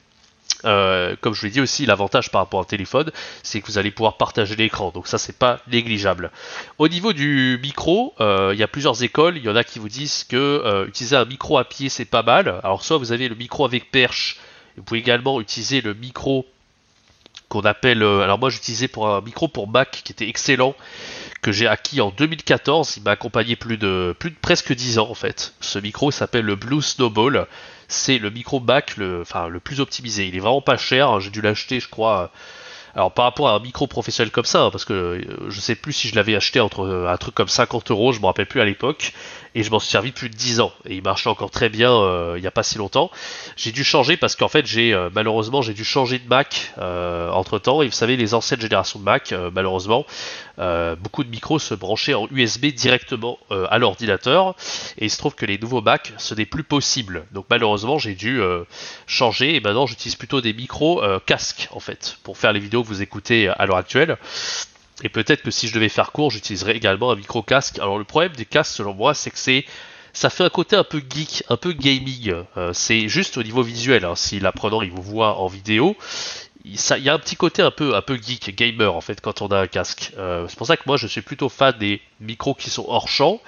Euh, 0.64 1.17
comme 1.20 1.35
je 1.35 1.43
l'ai 1.43 1.50
dit 1.50 1.61
aussi, 1.61 1.87
l'avantage 1.87 2.31
par 2.31 2.43
rapport 2.43 2.61
au 2.61 2.64
téléphone, 2.64 3.11
c'est 3.43 3.61
que 3.61 3.67
vous 3.67 3.79
allez 3.79 3.91
pouvoir 3.91 4.17
partager 4.17 4.56
l'écran. 4.56 4.91
Donc 4.94 5.09
ça, 5.09 5.19
c'est 5.19 5.37
pas 5.37 5.61
négligeable. 5.69 6.31
Au 6.79 6.88
niveau 6.88 7.12
du 7.12 7.59
micro, 7.62 8.14
euh, 8.20 8.50
il 8.53 8.59
y 8.59 8.62
a 8.62 8.69
plusieurs 8.69 9.03
écoles. 9.03 9.37
Il 9.37 9.44
y 9.44 9.49
en 9.49 9.56
a 9.56 9.64
qui 9.64 9.79
vous 9.79 9.88
disent 9.88 10.25
que 10.25 10.37
euh, 10.37 10.87
utiliser 10.87 11.17
un 11.17 11.25
micro 11.25 11.59
à 11.59 11.64
pied, 11.64 11.88
c'est 11.88 12.05
pas 12.05 12.23
mal. 12.23 12.61
Alors 12.62 12.85
soit 12.85 12.99
vous 12.99 13.12
avez 13.12 13.29
le 13.29 13.35
micro 13.35 13.64
avec 13.64 13.91
perche. 13.91 14.38
Vous 14.76 14.82
pouvez 14.82 15.00
également 15.00 15.41
utiliser 15.41 15.81
le 15.81 15.94
micro 15.94 16.47
qu'on 17.49 17.61
appelle. 17.61 18.03
alors 18.03 18.38
moi, 18.38 18.49
j'utilisais 18.49 18.88
pour 18.88 19.08
un 19.08 19.20
micro 19.20 19.49
pour 19.49 19.69
Mac 19.69 20.03
qui 20.05 20.12
était 20.12 20.29
excellent 20.29 20.75
que 21.43 21.53
j'ai 21.53 21.67
acquis 21.67 22.00
en 22.00 22.11
2014. 22.11 22.97
Il 22.97 23.03
m'a 23.03 23.11
accompagné 23.12 23.56
plus 23.56 23.77
de, 23.77 24.17
presque 24.41 24.73
10 24.73 24.99
ans 24.99 25.11
en 25.11 25.15
fait. 25.15 25.55
Ce 25.61 25.79
micro 25.79 26.11
s'appelle 26.11 26.47
le 26.47 26.56
Blue 26.56 26.81
Snowball 26.81 27.47
c'est 27.89 28.19
le 28.19 28.31
micro 28.31 28.59
back 28.59 28.97
le, 28.97 29.25
plus 29.62 29.81
optimisé. 29.81 30.27
Il 30.27 30.35
est 30.35 30.41
vraiment 30.41 30.62
pas 30.62 30.77
cher, 30.77 31.21
j'ai 31.21 31.31
dû 31.31 31.43
l'acheter 31.43 31.79
je 31.79 31.89
crois 31.89 32.33
alors 32.94 33.12
par 33.12 33.25
rapport 33.25 33.49
à 33.49 33.55
un 33.55 33.61
micro 33.61 33.87
professionnel 33.87 34.31
comme 34.31 34.44
ça, 34.44 34.65
hein, 34.65 34.71
parce 34.71 34.85
que 34.85 34.93
euh, 34.93 35.49
je 35.49 35.61
sais 35.61 35.75
plus 35.75 35.93
si 35.93 36.09
je 36.09 36.15
l'avais 36.15 36.37
acheté 36.37 36.61
entre 36.61 36.81
euh, 36.81 37.09
un 37.09 37.17
truc 37.17 37.35
comme 37.35 37.49
50 37.49 37.91
euros, 37.91 38.12
je 38.12 38.21
me 38.21 38.27
rappelle 38.27 38.47
plus 38.47 38.61
à 38.61 38.65
l'époque, 38.65 39.15
et 39.55 39.62
je 39.62 39.71
m'en 39.71 39.79
suis 39.79 39.91
servi 39.91 40.12
plus 40.12 40.29
de 40.29 40.35
10 40.35 40.61
ans, 40.61 40.73
et 40.87 40.97
il 40.97 41.03
marchait 41.03 41.29
encore 41.29 41.50
très 41.50 41.69
bien 41.69 41.93
euh, 41.93 42.35
il 42.37 42.41
n'y 42.41 42.47
a 42.47 42.50
pas 42.50 42.62
si 42.62 42.79
longtemps. 42.79 43.11
J'ai 43.56 43.73
dû 43.73 43.85
changer 43.85 44.17
parce 44.17 44.37
qu'en 44.37 44.49
fait 44.49 44.67
j'ai 44.67 44.94
malheureusement 45.15 45.62
j'ai 45.62 45.75
dû 45.75 45.85
changer 45.85 46.19
de 46.19 46.29
Mac 46.29 46.73
entre 46.79 47.59
temps, 47.59 47.83
et 47.83 47.87
vous 47.87 47.93
savez 47.93 48.17
les 48.17 48.35
anciennes 48.35 48.61
générations 48.61 48.99
de 48.99 49.05
Mac, 49.05 49.35
malheureusement, 49.53 50.06
beaucoup 50.56 51.25
de 51.25 51.29
micros 51.29 51.59
se 51.59 51.75
branchaient 51.75 52.15
en 52.15 52.29
USB 52.31 52.67
directement 52.67 53.39
à 53.50 53.79
l'ordinateur, 53.79 54.55
et 54.99 55.05
il 55.05 55.11
se 55.11 55.19
trouve 55.19 55.35
que 55.35 55.44
les 55.44 55.59
nouveaux 55.59 55.83
Mac 55.83 56.12
ce 56.17 56.35
n'est 56.35 56.47
plus 56.47 56.65
possible. 56.65 57.27
Donc 57.33 57.47
malheureusement 57.50 57.99
j'ai 57.99 58.15
dû 58.15 58.41
changer, 59.06 59.56
et 59.56 59.61
maintenant 59.61 59.87
j'utilise 59.87 60.17
plutôt 60.17 60.41
des 60.41 60.55
micros 60.55 61.03
casques 61.27 61.69
en 61.73 61.81
fait, 61.81 62.17
pour 62.23 62.39
faire 62.39 62.53
les 62.53 62.61
vidéos 62.61 62.81
vous 62.82 63.02
écoutez 63.02 63.49
à 63.49 63.67
l'heure 63.67 63.76
actuelle. 63.76 64.19
Et 65.02 65.08
peut-être 65.08 65.43
que 65.43 65.50
si 65.50 65.69
je 65.69 65.75
devais 65.75 65.88
faire 65.88 66.12
court, 66.12 66.31
j'utiliserais 66.31 66.76
également 66.76 67.11
un 67.11 67.17
micro 67.17 67.43
casque. 67.43 67.79
Alors 67.79 67.99
le 67.99 68.05
problème 68.05 68.32
des 68.32 68.44
casques, 68.44 68.76
selon 68.76 68.94
moi, 68.94 69.14
c'est 69.14 69.31
que 69.31 69.38
c'est 69.38 69.64
ça 70.12 70.29
fait 70.31 70.44
un 70.44 70.50
côté 70.50 70.76
un 70.76 70.84
peu 70.84 71.02
geek, 71.08 71.44
un 71.49 71.56
peu 71.56 71.73
gaming. 71.73 72.34
Euh, 72.56 72.73
c'est 72.73 73.08
juste 73.08 73.37
au 73.37 73.43
niveau 73.43 73.62
visuel. 73.62 74.05
Hein. 74.05 74.14
Si 74.14 74.40
l'apprenant 74.40 74.82
il 74.82 74.90
vous 74.90 75.02
voit 75.02 75.38
en 75.38 75.46
vidéo, 75.46 75.96
il, 76.64 76.79
y 77.02 77.08
a 77.08 77.14
un 77.14 77.19
petit 77.19 77.37
côté 77.37 77.62
un 77.62 77.70
peu 77.70 77.96
un 77.96 78.02
peu 78.02 78.17
geek, 78.17 78.55
gamer 78.55 78.94
en 78.94 79.00
fait 79.00 79.20
quand 79.20 79.43
on 79.43 79.49
a 79.49 79.58
un 79.58 79.67
casque. 79.67 80.12
Euh, 80.19 80.46
c'est 80.49 80.56
pour 80.56 80.67
ça 80.67 80.76
que 80.76 80.82
moi 80.87 80.96
je 80.96 81.06
suis 81.06 81.23
plutôt 81.23 81.49
fan 81.49 81.76
des 81.79 82.00
micros 82.20 82.55
qui 82.55 82.70
sont 82.70 82.84
hors 82.88 83.08
champ 83.08 83.40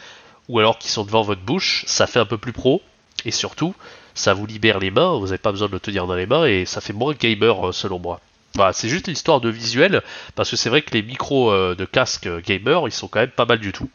ou 0.49 0.59
alors 0.59 0.79
qui 0.79 0.89
sont 0.89 1.05
devant 1.05 1.23
votre 1.23 1.43
bouche. 1.43 1.85
Ça 1.87 2.07
fait 2.07 2.19
un 2.19 2.27
peu 2.27 2.39
plus 2.39 2.53
pro 2.53 2.83
et 3.25 3.31
surtout 3.31 3.75
ça 4.15 4.35
vous 4.35 4.47
libère 4.47 4.79
les 4.79 4.91
mains. 4.91 5.19
Vous 5.19 5.27
n'avez 5.27 5.39
pas 5.39 5.53
besoin 5.53 5.69
de 5.69 5.73
le 5.73 5.81
tenir 5.81 6.07
dans 6.07 6.15
les 6.15 6.27
mains 6.27 6.47
et 6.47 6.65
ça 6.65 6.81
fait 6.81 6.93
moins 6.93 7.15
gamer 7.15 7.69
euh, 7.69 7.73
selon 7.73 7.99
moi. 7.99 8.21
Bah, 8.57 8.73
c'est 8.73 8.89
juste 8.89 9.09
une 9.09 9.15
histoire 9.15 9.41
de 9.41 9.49
visuel, 9.49 10.01
parce 10.37 10.49
que 10.49 10.55
c'est 10.55 10.69
vrai 10.69 10.81
que 10.83 10.93
les 10.93 11.03
micros 11.03 11.51
euh, 11.51 11.75
de 11.75 11.85
casque 11.85 12.29
euh, 12.29 12.41
gamer, 12.41 12.87
ils 12.87 12.93
sont 12.93 13.09
quand 13.09 13.19
même 13.19 13.31
pas 13.31 13.47
mal 13.47 13.59
du 13.59 13.73
tout. 13.73 13.91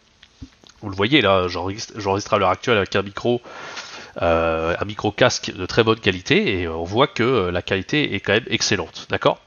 Vous 0.82 0.90
le 0.90 0.96
voyez 0.98 1.22
là, 1.22 1.48
j'enregistre 1.48 2.34
à 2.34 2.38
l'heure 2.38 2.50
actuelle 2.50 2.76
avec 2.76 2.94
un 2.98 3.02
micro, 3.02 3.42
euh, 4.22 4.76
de 4.76 5.66
très 5.66 5.84
bonne 5.86 6.02
qualité, 6.02 6.60
et 6.60 6.68
on 6.68 6.84
voit 6.84 7.08
que 7.08 7.50
la 7.50 7.62
qualité 7.62 8.16
est 8.16 8.20
quand 8.20 8.34
même 8.34 8.46
excellente, 8.50 9.08
d'accord? 9.10 9.40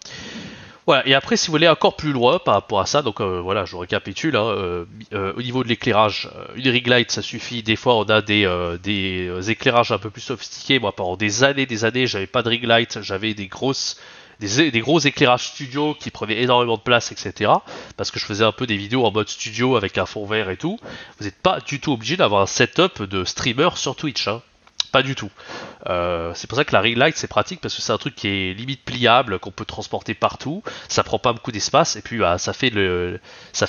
Voilà, 0.87 1.07
et 1.07 1.13
après, 1.13 1.37
si 1.37 1.49
vous 1.49 1.53
voulez 1.53 1.69
encore 1.69 1.95
plus 1.95 2.13
loin 2.13 2.39
par 2.39 2.55
rapport 2.55 2.81
à 2.81 2.87
ça, 2.87 3.03
donc 3.03 3.21
voilà, 3.21 3.67
je 3.67 3.77
récapitule. 3.77 4.35
Hein, 4.35 4.85
au 5.13 5.41
niveau 5.41 5.63
de 5.63 5.69
l'éclairage, 5.69 6.29
une 6.57 6.69
ring 6.69 6.87
light, 6.89 7.11
ça 7.13 7.23
suffit. 7.23 7.63
Des 7.63 7.77
fois, 7.77 7.97
on 7.99 8.03
a 8.05 8.21
des, 8.21 8.51
des 8.83 9.51
éclairages 9.51 9.93
un 9.93 9.99
peu 9.99 10.11
plus 10.11 10.23
sophistiqués. 10.23 10.81
Moi, 10.81 10.91
pendant 10.91 11.17
des 11.17 11.45
années, 11.45 11.67
des 11.67 11.85
années, 11.85 12.09
j'avais 12.09 12.27
pas 12.27 12.43
de 12.43 12.49
ring 12.49 12.65
light, 12.65 13.01
j'avais 13.01 13.33
des 13.33 13.47
grosses 13.47 13.97
des, 14.47 14.81
gros 14.81 14.99
éclairages 15.01 15.49
studio 15.49 15.95
qui 15.99 16.11
prenaient 16.11 16.43
énormément 16.43 16.77
de 16.77 16.83
place, 16.83 17.13
etc. 17.13 17.53
Parce 17.97 18.11
que 18.11 18.19
je 18.19 18.25
faisais 18.25 18.45
un 18.45 18.53
peu 18.53 18.67
des 18.67 18.77
vidéos 18.77 19.05
en 19.05 19.13
mode 19.13 19.29
studio 19.29 19.77
avec 19.77 19.99
un 19.99 20.07
fond 20.07 20.27
vert 20.27 20.51
et 20.51 20.57
tout. 20.57 20.79
Vous 21.19 21.25
n'êtes 21.25 21.41
pas 21.41 21.61
du 21.61 21.81
tout 21.81 21.93
obligé 21.93 22.17
d'avoir 22.17 22.43
un 22.43 22.47
setup 22.47 23.03
de 23.03 23.25
streamer 23.25 23.71
sur 23.77 23.97
Twitch. 23.97 24.29
Hein. 24.29 24.43
Pas 24.93 25.03
du 25.03 25.15
tout. 25.15 25.31
Euh, 25.89 26.33
c'est 26.35 26.47
pour 26.47 26.59
ça 26.59 26.67
que 26.67 26.75
la 26.75 26.83
ring 26.83 26.99
light 26.99 27.17
c'est 27.17 27.27
pratique 27.27 27.63
parce 27.63 27.75
que 27.75 27.81
c'est 27.81 27.93
un 27.93 27.99
truc 27.99 28.15
qui 28.15 28.29
est 28.29 28.53
limite 28.53 28.85
pliable, 28.85 29.39
qu'on 29.39 29.51
peut 29.51 29.65
transporter 29.65 30.13
partout. 30.13 30.63
Ça 30.89 31.03
prend 31.03 31.19
pas 31.19 31.33
beaucoup 31.33 31.51
d'espace 31.51 31.97
et 31.97 32.03
puis 32.03 32.19
bah, 32.19 32.37
ça 32.37 32.53
fait 32.53 32.69
le, 32.69 33.19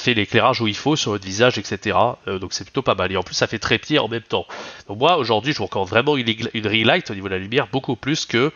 l'éclairage 0.07 0.59
où 0.59 0.67
il 0.67 0.75
faut 0.75 0.97
sur 0.97 1.11
votre 1.11 1.25
visage, 1.25 1.57
etc. 1.57 1.97
Euh, 2.27 2.39
donc 2.39 2.51
c'est 2.51 2.65
plutôt 2.65 2.81
pas 2.81 2.95
mal. 2.95 3.09
Et 3.13 3.15
en 3.15 3.23
plus 3.23 3.35
ça 3.35 3.47
fait 3.47 3.57
trépied 3.57 3.99
en 3.99 4.09
même 4.09 4.21
temps. 4.21 4.45
Donc 4.89 4.99
moi 4.99 5.15
aujourd'hui 5.15 5.53
je 5.53 5.59
vous 5.59 5.65
recommande 5.65 5.87
vraiment 5.87 6.17
une, 6.17 6.27
une 6.53 6.67
ring 6.67 6.85
light 6.85 7.09
au 7.09 7.15
niveau 7.15 7.29
de 7.29 7.35
la 7.35 7.39
lumière 7.39 7.67
beaucoup 7.71 7.95
plus 7.95 8.25
que 8.25 8.51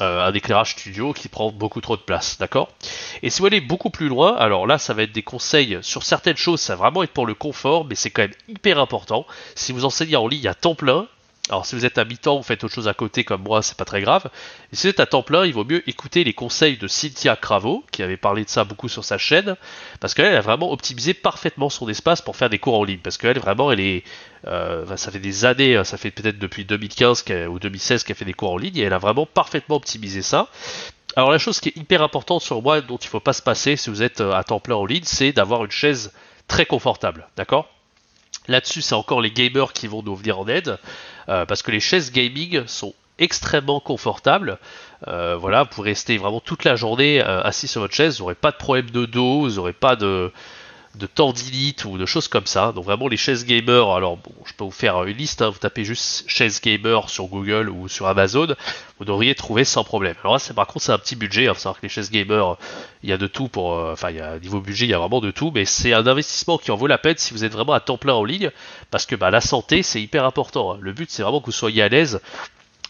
un 0.00 0.32
éclairage 0.32 0.72
studio 0.72 1.12
qui 1.12 1.28
prend 1.28 1.50
beaucoup 1.50 1.80
trop 1.80 1.96
de 1.96 2.02
place, 2.02 2.38
d'accord? 2.38 2.68
Et 3.22 3.30
si 3.30 3.40
vous 3.40 3.46
allez 3.46 3.60
beaucoup 3.60 3.90
plus 3.90 4.08
loin, 4.08 4.36
alors 4.36 4.66
là 4.66 4.78
ça 4.78 4.94
va 4.94 5.02
être 5.02 5.12
des 5.12 5.22
conseils 5.22 5.78
sur 5.82 6.02
certaines 6.02 6.36
choses, 6.36 6.60
ça 6.60 6.76
va 6.76 6.84
vraiment 6.84 7.02
être 7.02 7.12
pour 7.12 7.26
le 7.26 7.34
confort, 7.34 7.84
mais 7.84 7.94
c'est 7.94 8.10
quand 8.10 8.22
même 8.22 8.34
hyper 8.48 8.78
important. 8.78 9.26
Si 9.54 9.72
vous 9.72 9.84
enseignez 9.84 10.16
en 10.16 10.28
ligne 10.28 10.48
à 10.48 10.54
temps 10.54 10.74
plein, 10.74 11.08
alors 11.48 11.66
si 11.66 11.74
vous 11.74 11.86
êtes 11.86 11.98
mi-temps, 11.98 12.36
vous 12.36 12.42
faites 12.42 12.62
autre 12.64 12.74
chose 12.74 12.88
à 12.88 12.94
côté 12.94 13.24
comme 13.24 13.42
moi, 13.42 13.62
c'est 13.62 13.76
pas 13.76 13.84
très 13.84 14.00
grave. 14.00 14.30
Et 14.72 14.76
si 14.76 14.86
vous 14.86 14.90
êtes 14.90 15.00
à 15.00 15.06
temps 15.06 15.22
plein, 15.22 15.46
il 15.46 15.54
vaut 15.54 15.64
mieux 15.64 15.88
écouter 15.88 16.24
les 16.24 16.32
conseils 16.32 16.76
de 16.76 16.86
Cynthia 16.86 17.36
Cravo, 17.36 17.84
qui 17.90 18.02
avait 18.02 18.16
parlé 18.16 18.44
de 18.44 18.50
ça 18.50 18.64
beaucoup 18.64 18.88
sur 18.88 19.04
sa 19.04 19.18
chaîne, 19.18 19.56
parce 20.00 20.14
qu'elle 20.14 20.34
a 20.34 20.40
vraiment 20.40 20.70
optimisé 20.70 21.14
parfaitement 21.14 21.70
son 21.70 21.88
espace 21.88 22.20
pour 22.20 22.36
faire 22.36 22.50
des 22.50 22.58
cours 22.58 22.78
en 22.78 22.84
ligne. 22.84 23.00
Parce 23.02 23.16
qu'elle 23.16 23.38
vraiment, 23.38 23.72
elle 23.72 23.80
est, 23.80 24.04
euh, 24.46 24.96
ça 24.96 25.10
fait 25.10 25.18
des 25.18 25.44
années, 25.44 25.76
hein, 25.76 25.84
ça 25.84 25.96
fait 25.96 26.10
peut-être 26.10 26.38
depuis 26.38 26.64
2015 26.64 27.24
ou 27.48 27.58
2016 27.58 28.04
qu'elle 28.04 28.16
fait 28.16 28.24
des 28.24 28.34
cours 28.34 28.52
en 28.52 28.58
ligne, 28.58 28.76
et 28.76 28.82
elle 28.82 28.92
a 28.92 28.98
vraiment 28.98 29.26
parfaitement 29.26 29.76
optimisé 29.76 30.22
ça. 30.22 30.48
Alors 31.16 31.30
la 31.30 31.38
chose 31.38 31.60
qui 31.60 31.70
est 31.70 31.76
hyper 31.76 32.02
importante 32.02 32.42
sur 32.42 32.62
moi, 32.62 32.80
dont 32.80 32.96
il 32.96 33.06
ne 33.06 33.10
faut 33.10 33.20
pas 33.20 33.32
se 33.32 33.42
passer 33.42 33.76
si 33.76 33.90
vous 33.90 34.02
êtes 34.02 34.20
euh, 34.20 34.32
à 34.32 34.44
temps 34.44 34.60
plein 34.60 34.76
en 34.76 34.84
ligne, 34.84 35.04
c'est 35.04 35.32
d'avoir 35.32 35.64
une 35.64 35.70
chaise 35.70 36.12
très 36.46 36.66
confortable, 36.66 37.28
d'accord? 37.36 37.68
Là-dessus, 38.48 38.82
c'est 38.82 38.94
encore 38.94 39.20
les 39.20 39.30
gamers 39.30 39.72
qui 39.72 39.86
vont 39.86 40.02
nous 40.02 40.16
venir 40.16 40.38
en 40.38 40.48
aide, 40.48 40.78
euh, 41.28 41.44
parce 41.44 41.62
que 41.62 41.70
les 41.70 41.80
chaises 41.80 42.10
gaming 42.10 42.66
sont 42.66 42.94
extrêmement 43.18 43.80
confortable. 43.80 44.58
Euh, 45.06 45.36
voilà, 45.36 45.64
vous 45.64 45.68
pouvez 45.68 45.90
rester 45.90 46.16
vraiment 46.18 46.40
toute 46.40 46.64
la 46.64 46.76
journée 46.76 47.20
euh, 47.20 47.42
assis 47.42 47.68
sur 47.68 47.82
votre 47.82 47.94
chaise, 47.94 48.18
vous 48.18 48.24
n'aurez 48.24 48.34
pas 48.34 48.50
de 48.50 48.56
problème 48.56 48.90
de 48.90 49.04
dos, 49.04 49.42
vous 49.42 49.56
n'aurez 49.56 49.72
pas 49.72 49.96
de, 49.96 50.32
de 50.94 51.06
tendinite 51.06 51.84
ou 51.84 51.98
de 51.98 52.06
choses 52.06 52.28
comme 52.28 52.46
ça. 52.46 52.72
Donc 52.72 52.84
vraiment 52.84 53.08
les 53.08 53.16
chaises 53.16 53.44
gamer, 53.44 53.90
alors 53.90 54.16
bon, 54.16 54.32
je 54.44 54.52
peux 54.54 54.64
vous 54.64 54.70
faire 54.70 55.02
une 55.04 55.16
liste, 55.16 55.42
hein. 55.42 55.50
vous 55.50 55.58
tapez 55.58 55.84
juste 55.84 56.24
chaise 56.28 56.60
gamer 56.60 57.08
sur 57.08 57.26
Google 57.26 57.68
ou 57.68 57.88
sur 57.88 58.06
Amazon, 58.06 58.54
vous 58.98 59.04
devriez 59.04 59.34
trouver 59.34 59.64
sans 59.64 59.84
problème. 59.84 60.16
Alors 60.22 60.34
là, 60.34 60.54
par 60.54 60.66
contre 60.66 60.84
c'est 60.84 60.92
un 60.92 60.98
petit 60.98 61.16
budget, 61.16 61.44
il 61.44 61.48
hein. 61.48 61.54
faut 61.54 61.60
savoir 61.60 61.80
que 61.80 61.86
les 61.86 61.90
chaises 61.90 62.10
gamer, 62.10 62.56
il 63.02 63.10
y 63.10 63.12
a 63.12 63.18
de 63.18 63.26
tout 63.26 63.48
pour, 63.48 63.74
euh, 63.74 63.92
enfin 63.92 64.10
il 64.10 64.16
y 64.16 64.20
a 64.20 64.38
niveau 64.38 64.60
budget, 64.60 64.86
il 64.86 64.90
y 64.90 64.94
a 64.94 64.98
vraiment 64.98 65.20
de 65.20 65.30
tout, 65.30 65.52
mais 65.54 65.64
c'est 65.64 65.92
un 65.92 66.06
investissement 66.06 66.58
qui 66.58 66.70
en 66.70 66.76
vaut 66.76 66.86
la 66.86 66.98
peine 66.98 67.16
si 67.18 67.32
vous 67.32 67.44
êtes 67.44 67.52
vraiment 67.52 67.74
à 67.74 67.80
temps 67.80 67.98
plein 67.98 68.14
en 68.14 68.24
ligne, 68.24 68.50
parce 68.90 69.06
que 69.06 69.14
bah, 69.14 69.30
la 69.30 69.40
santé 69.40 69.82
c'est 69.82 70.00
hyper 70.00 70.24
important. 70.24 70.72
Hein. 70.72 70.78
Le 70.80 70.92
but 70.92 71.10
c'est 71.10 71.22
vraiment 71.22 71.40
que 71.40 71.46
vous 71.46 71.52
soyez 71.52 71.82
à 71.82 71.88
l'aise. 71.88 72.20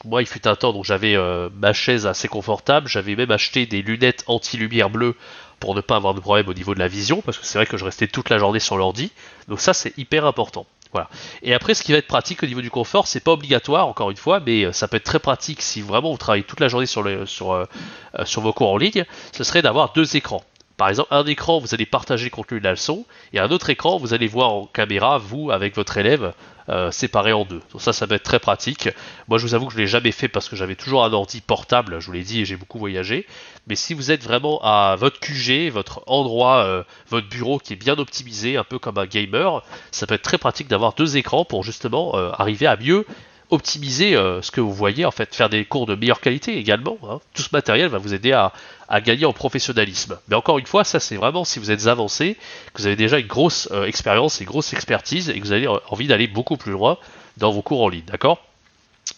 Moi, 0.05 0.23
il 0.23 0.26
fut 0.26 0.47
un 0.47 0.55
temps, 0.55 0.73
donc 0.73 0.85
j'avais 0.85 1.17
euh, 1.17 1.49
ma 1.57 1.73
chaise 1.73 2.07
assez 2.07 2.28
confortable. 2.28 2.87
J'avais 2.87 3.17
même 3.17 3.33
acheté 3.33 3.67
des 3.67 3.83
lunettes 3.83 4.23
anti-lumière 4.28 4.90
bleue 4.90 5.17
pour 5.61 5.75
ne 5.75 5.81
pas 5.81 5.97
avoir 5.97 6.15
de 6.15 6.21
problème 6.21 6.49
au 6.49 6.55
niveau 6.55 6.75
de 6.75 6.79
la 6.79 6.88
vision, 6.88 7.23
parce 7.23 7.38
que 7.38 7.47
c'est 7.47 7.59
vrai 7.59 7.67
que 7.67 7.77
je 7.77 7.85
restais 7.85 8.07
toute 8.07 8.31
la 8.31 8.38
journée 8.38 8.61
sur 8.61 8.77
l'ordi. 8.77 9.11
Donc 9.49 9.61
ça, 9.61 9.75
c'est 9.75 9.97
hyper 9.99 10.25
important. 10.25 10.67
Voilà. 10.93 11.09
Et 11.43 11.53
après, 11.53 11.75
ce 11.75 11.83
qui 11.83 11.93
va 11.93 11.99
être 11.99 12.07
pratique 12.07 12.43
au 12.43 12.47
niveau 12.47 12.62
du 12.62 12.71
confort, 12.71 13.07
c'est 13.07 13.21
pas 13.21 13.33
obligatoire, 13.33 13.87
encore 13.88 14.11
une 14.11 14.17
fois, 14.17 14.41
mais 14.41 14.65
euh, 14.65 14.73
ça 14.73 14.88
peut 14.88 14.97
être 14.97 15.05
très 15.05 15.19
pratique 15.19 15.61
si 15.61 15.83
vraiment 15.83 16.11
vous 16.11 16.17
travaillez 16.17 16.45
toute 16.45 16.61
la 16.61 16.69
journée 16.69 16.87
sur, 16.87 17.07
euh, 17.07 17.25
euh, 17.53 18.25
sur 18.25 18.41
vos 18.41 18.53
cours 18.53 18.71
en 18.71 18.79
ligne, 18.79 19.05
ce 19.33 19.45
serait 19.45 19.62
d'avoir 19.62 19.93
deux 19.93 20.17
écrans. 20.17 20.43
Par 20.79 20.89
exemple, 20.89 21.09
un 21.11 21.27
écran, 21.27 21.59
vous 21.59 21.75
allez 21.75 21.87
partager 21.87 22.27
le 22.27 22.31
contenu 22.31 22.61
de 22.61 22.65
la 22.65 22.71
leçon, 22.71 23.05
et 23.33 23.41
un 23.41 23.51
autre 23.51 23.69
écran, 23.69 23.99
vous 23.99 24.15
allez 24.15 24.29
voir 24.29 24.53
en 24.53 24.67
caméra, 24.67 25.19
vous, 25.19 25.51
avec 25.51 25.75
votre 25.75 25.99
élève, 25.99 26.33
euh, 26.69 26.93
séparé 26.93 27.33
en 27.33 27.45
deux. 27.45 27.61
Donc 27.73 27.83
ça, 27.83 27.93
ça 27.93 28.07
peut 28.07 28.15
être 28.15 28.23
très 28.23 28.39
pratique. 28.39 28.89
Moi, 29.27 29.39
je 29.39 29.43
vous 29.43 29.55
avoue 29.55 29.67
que 29.67 29.73
je 29.73 29.79
ne 29.79 29.83
l'ai 29.83 29.89
jamais 29.89 30.13
fait 30.13 30.29
parce 30.29 30.49
que 30.49 30.55
j'avais 30.55 30.77
toujours 30.77 31.05
un 31.05 31.13
ordi 31.13 31.41
portable, 31.41 31.99
je 31.99 32.07
vous 32.07 32.13
l'ai 32.13 32.23
dit, 32.23 32.43
et 32.43 32.45
j'ai 32.45 32.57
beaucoup 32.57 32.79
voyagé. 32.79 33.27
Mais 33.67 33.75
si 33.75 33.93
vous 33.93 34.13
êtes 34.13 34.23
vraiment 34.23 34.61
à 34.63 34.95
votre 34.97 35.19
QG, 35.19 35.69
votre 35.73 36.05
endroit, 36.07 36.59
euh, 36.59 36.85
votre 37.09 37.29
bureau 37.29 37.59
qui 37.59 37.73
est 37.73 37.77
bien 37.77 37.99
optimisé, 37.99 38.57
un 38.57 38.63
peu 38.65 38.79
comme 38.79 38.99
un 38.99 39.07
gamer, 39.07 39.65
ça 39.91 40.07
peut 40.07 40.15
être 40.15 40.23
très 40.23 40.39
pratique 40.39 40.69
d'avoir 40.69 40.93
deux 40.93 41.17
écrans 41.17 41.45
pour 41.45 41.65
justement 41.65 42.15
euh, 42.15 42.31
arriver 42.39 42.69
à 42.69 42.77
mieux 42.77 43.05
optimiser 43.50 44.14
euh, 44.14 44.43
ce 44.43 44.50
que 44.50 44.61
vous 44.61 44.73
voyez, 44.73 45.05
en 45.05 45.11
fait, 45.11 45.35
faire 45.35 45.49
des 45.49 45.64
cours 45.64 45.87
de 45.87 45.95
meilleure 45.95 46.21
qualité 46.21 46.59
également. 46.59 46.99
Hein. 47.09 47.21
Tout 47.35 47.43
ce 47.43 47.49
matériel 47.52 47.88
va 47.88 47.99
vous 47.99 48.14
aider 48.14 48.33
à, 48.33 48.52
gagner 49.00 49.25
en 49.25 49.33
professionnalisme. 49.33 50.19
Mais 50.28 50.37
encore 50.37 50.59
une 50.59 50.67
fois, 50.67 50.83
ça 50.85 50.99
c'est 50.99 51.17
vraiment 51.17 51.45
si 51.45 51.59
vous 51.59 51.71
êtes 51.71 51.87
avancé, 51.87 52.37
que 52.73 52.81
vous 52.81 52.87
avez 52.87 52.97
déjà 52.97 53.19
une 53.19 53.26
grosse 53.26 53.69
euh, 53.73 53.85
expérience 53.85 54.40
et 54.40 54.45
grosse 54.45 54.73
expertise 54.73 55.28
et 55.28 55.38
que 55.38 55.45
vous 55.45 55.52
avez 55.52 55.69
envie 55.69 56.07
d'aller 56.07 56.26
beaucoup 56.26 56.57
plus 56.57 56.73
loin 56.73 56.99
dans 57.37 57.50
vos 57.50 57.62
cours 57.62 57.83
en 57.83 57.88
ligne, 57.88 58.05
d'accord? 58.07 58.43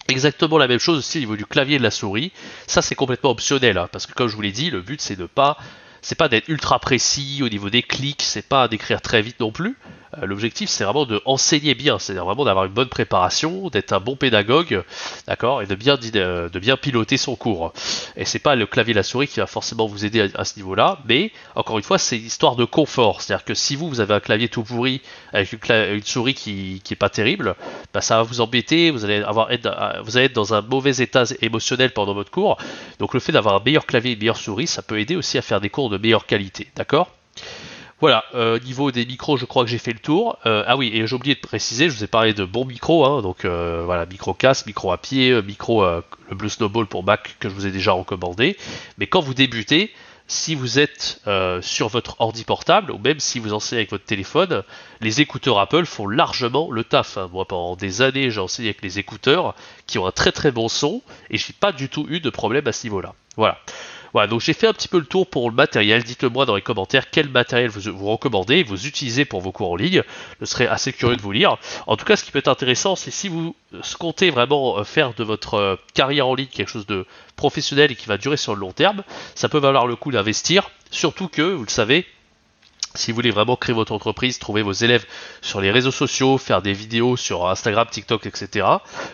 Exactement 0.08 0.58
la 0.58 0.66
même 0.66 0.80
chose 0.80 0.99
aussi 0.99 1.18
au 1.18 1.20
niveau 1.20 1.37
du 1.37 1.46
clavier 1.46 1.76
et 1.76 1.78
de 1.78 1.84
la 1.84 1.92
souris. 1.92 2.32
Ça 2.66 2.82
c'est 2.82 2.96
complètement 2.96 3.30
optionnel, 3.30 3.78
hein, 3.78 3.88
parce 3.92 4.06
que 4.06 4.12
comme 4.12 4.26
je 4.26 4.34
vous 4.34 4.42
l'ai 4.42 4.52
dit, 4.52 4.70
le 4.70 4.80
but 4.80 5.00
c'est 5.00 5.16
de 5.16 5.26
pas 5.26 5.56
c'est 6.02 6.16
pas 6.16 6.28
d'être 6.28 6.49
ultra 6.49 6.78
précis 6.78 7.40
au 7.42 7.49
niveau 7.49 7.70
des 7.70 7.82
clics, 7.82 8.22
c'est 8.22 8.46
pas 8.46 8.66
d'écrire 8.68 9.00
très 9.02 9.22
vite 9.22 9.38
non 9.38 9.52
plus. 9.52 9.76
Euh, 10.19 10.26
l'objectif 10.26 10.69
c'est 10.69 10.85
vraiment 10.85 11.07
de 11.07 11.21
enseigner 11.25 11.75
bien, 11.75 11.99
c'est-à-dire 11.99 12.25
vraiment 12.25 12.45
d'avoir 12.45 12.64
une 12.64 12.73
bonne 12.73 12.88
préparation, 12.88 13.69
d'être 13.69 13.93
un 13.93 14.00
bon 14.00 14.17
pédagogue, 14.17 14.83
d'accord, 15.26 15.62
et 15.62 15.67
de 15.67 15.75
bien 15.75 15.97
bien 16.61 16.76
piloter 16.76 17.17
son 17.17 17.37
cours. 17.37 17.73
Et 18.17 18.25
c'est 18.25 18.38
pas 18.38 18.57
le 18.57 18.67
clavier 18.67 18.95
la 18.95 19.02
souris 19.02 19.29
qui 19.29 19.40
va 19.40 19.47
forcément 19.47 19.87
vous 19.87 20.05
aider 20.05 20.29
à, 20.35 20.45
ce 20.45 20.57
niveau-là, 20.57 20.99
mais 21.07 21.33
encore 21.55 21.79
une 21.79 21.85
fois 21.85 21.99
c'est 21.99 22.19
une 22.19 22.26
histoire 22.26 22.57
de 22.57 22.64
confort, 22.64 23.23
c'est-à-dire 23.23 23.45
que 23.45 23.55
si 23.55 23.76
vous 23.76 23.88
vous 23.88 24.00
avez 24.00 24.14
un 24.14 24.21
clavier 24.21 24.49
tout 24.49 24.62
pourri 24.62 25.00
avec 25.33 25.52
une, 25.52 26.02
souris 26.02 26.35
qui, 26.35 26.81
qui 26.83 26.95
est 26.95 26.97
pas 26.97 27.09
terrible, 27.09 27.55
bah, 27.95 28.00
ça 28.00 28.17
va 28.17 28.23
vous 28.23 28.40
embêter, 28.40 28.90
vous 28.90 29.05
allez 29.05 29.23
avoir 29.23 29.50
être, 29.52 29.69
vous 30.05 30.17
allez 30.17 30.26
être 30.26 30.35
dans 30.35 30.55
un 30.55 30.62
mauvais 30.62 30.97
état 30.99 31.25
émotionnel 31.40 31.93
pendant 31.93 32.14
votre 32.14 32.31
cours. 32.31 32.59
Donc 32.99 33.14
le 33.14 33.21
fait 33.21 33.33
d'avoir 33.33 33.57
un 33.57 33.64
meilleur 33.64 33.87
clavier 33.87 34.12
et 34.12 34.14
une 34.14 34.21
meilleure 34.21 34.37
souris, 34.37 34.67
ça 34.67 34.83
peut 34.83 34.99
aider 34.99 35.17
aussi 35.17 35.38
à 35.38 35.43
faire 35.43 35.61
des 35.61 35.71
cours 35.71 35.90
de 35.90 35.99
meilleure 35.99 36.26
qualité, 36.26 36.69
d'accord? 36.76 37.11
Voilà, 38.00 38.25
euh, 38.35 38.59
niveau 38.61 38.90
des 38.90 39.04
micros, 39.04 39.37
je 39.37 39.45
crois 39.45 39.64
que 39.64 39.71
j'ai 39.71 39.78
fait 39.78 39.92
le 39.92 39.99
tour. 39.99 40.38
Euh, 40.47 40.64
ah 40.66 40.76
oui, 40.76 40.90
et 40.92 41.07
j'ai 41.07 41.14
oublié 41.14 41.35
de 41.35 41.40
préciser, 41.40 41.90
je 41.90 41.97
vous 41.97 42.04
ai 42.04 42.07
parlé 42.07 42.33
de 42.33 42.45
bons 42.45 42.64
micros, 42.64 43.04
hein, 43.04 43.21
donc 43.21 43.45
euh, 43.45 43.83
voilà, 43.85 44.07
micro 44.07 44.33
casse, 44.33 44.66
micro 44.66 44.90
à 44.90 44.99
pied, 44.99 45.40
micro 45.42 45.85
le 45.85 46.35
Blue 46.35 46.49
Snowball 46.49 46.87
pour 46.87 47.04
Mac 47.04 47.37
que 47.40 47.49
je 47.49 47.54
vous 47.54 47.66
ai 47.66 47.71
déjà 47.71 47.92
recommandé. 47.92 48.57
Mais 48.97 49.07
quand 49.07 49.21
vous 49.21 49.35
débutez, 49.35 49.92
si 50.28 50.54
vous 50.54 50.78
êtes 50.78 51.21
sur 51.61 51.88
votre 51.88 52.16
ordi 52.21 52.45
portable, 52.45 52.92
ou 52.92 52.99
même 52.99 53.21
si 53.21 53.38
vous 53.38 53.52
enseignez 53.52 53.80
avec 53.80 53.90
votre 53.90 54.04
téléphone, 54.04 54.62
les 55.00 55.21
écouteurs 55.21 55.59
Apple 55.59 55.85
font 55.85 56.07
largement 56.07 56.71
le 56.71 56.85
taf. 56.85 57.19
Hein. 57.19 57.28
Moi, 57.33 57.45
pendant 57.47 57.76
des 57.76 58.00
années, 58.00 58.30
j'ai 58.30 58.40
enseigné 58.40 58.69
avec 58.69 58.80
les 58.80 58.99
écouteurs 58.99 59.54
qui 59.87 59.99
ont 59.99 60.07
un 60.07 60.12
très 60.12 60.33
très 60.33 60.52
bon 60.52 60.69
son, 60.69 61.02
et 61.30 61.37
j'ai 61.37 61.52
pas 61.52 61.73
du 61.73 61.88
tout 61.88 62.07
eu 62.09 62.21
de 62.21 62.30
problème 62.30 62.66
à 62.66 62.73
ce 62.73 62.87
niveau-là. 62.87 63.14
Voilà. 63.37 63.59
Voilà, 64.12 64.26
donc 64.26 64.40
j'ai 64.40 64.52
fait 64.52 64.67
un 64.67 64.73
petit 64.73 64.88
peu 64.88 64.99
le 64.99 65.05
tour 65.05 65.26
pour 65.26 65.50
le 65.50 65.55
matériel. 65.55 66.02
Dites-le 66.02 66.29
moi 66.29 66.47
dans 66.47 66.57
les 66.57 66.62
commentaires 66.62 67.11
quel 67.11 67.29
matériel 67.29 67.71
vous, 67.71 67.93
vous 67.97 68.07
recommandez, 68.07 68.62
vous 68.62 68.87
utilisez 68.87 69.25
pour 69.25 69.40
vos 69.40 69.52
cours 69.52 69.71
en 69.71 69.76
ligne. 69.76 70.02
Je 70.40 70.47
serais 70.47 70.67
assez 70.67 70.93
curieux 70.93 71.17
de 71.17 71.23
vous 71.23 71.33
lire. 71.33 71.57
En 71.87 71.97
tout 71.97 72.05
cas, 72.05 72.17
ce 72.17 72.25
qui 72.25 72.31
peut 72.31 72.38
être 72.38 72.49
intéressant, 72.49 72.97
c'est 72.97 73.11
si 73.11 73.29
vous 73.29 73.55
comptez 73.99 74.31
vraiment 74.31 74.79
euh, 74.79 74.85
faire 74.85 75.14
de 75.14 75.25
votre 75.25 75.55
euh, 75.55 75.76
carrière 75.95 76.26
en 76.26 76.35
ligne 76.35 76.49
quelque 76.49 76.69
chose 76.69 76.87
de 76.87 77.07
professionnel 77.37 77.93
et 77.93 77.95
qui 77.95 78.07
va 78.07 78.19
durer 78.19 78.37
sur 78.37 78.55
le 78.55 78.61
long 78.61 78.73
terme, 78.73 79.02
ça 79.35 79.49
peut 79.49 79.59
valoir 79.59 79.87
le 79.87 79.97
coup 79.97 80.11
d'investir. 80.11 80.71
Surtout 80.90 81.29
que, 81.29 81.43
vous 81.43 81.64
le 81.64 81.71
savez, 81.71 82.07
si 82.94 83.11
vous 83.11 83.14
voulez 83.14 83.30
vraiment 83.30 83.56
créer 83.56 83.75
votre 83.75 83.92
entreprise, 83.92 84.38
trouver 84.38 84.62
vos 84.62 84.73
élèves 84.73 85.06
sur 85.42 85.61
les 85.61 85.70
réseaux 85.70 85.92
sociaux, 85.92 86.38
faire 86.38 86.61
des 86.61 86.73
vidéos 86.73 87.16
sur 87.16 87.49
Instagram, 87.49 87.87
TikTok, 87.90 88.26
etc. 88.26 88.66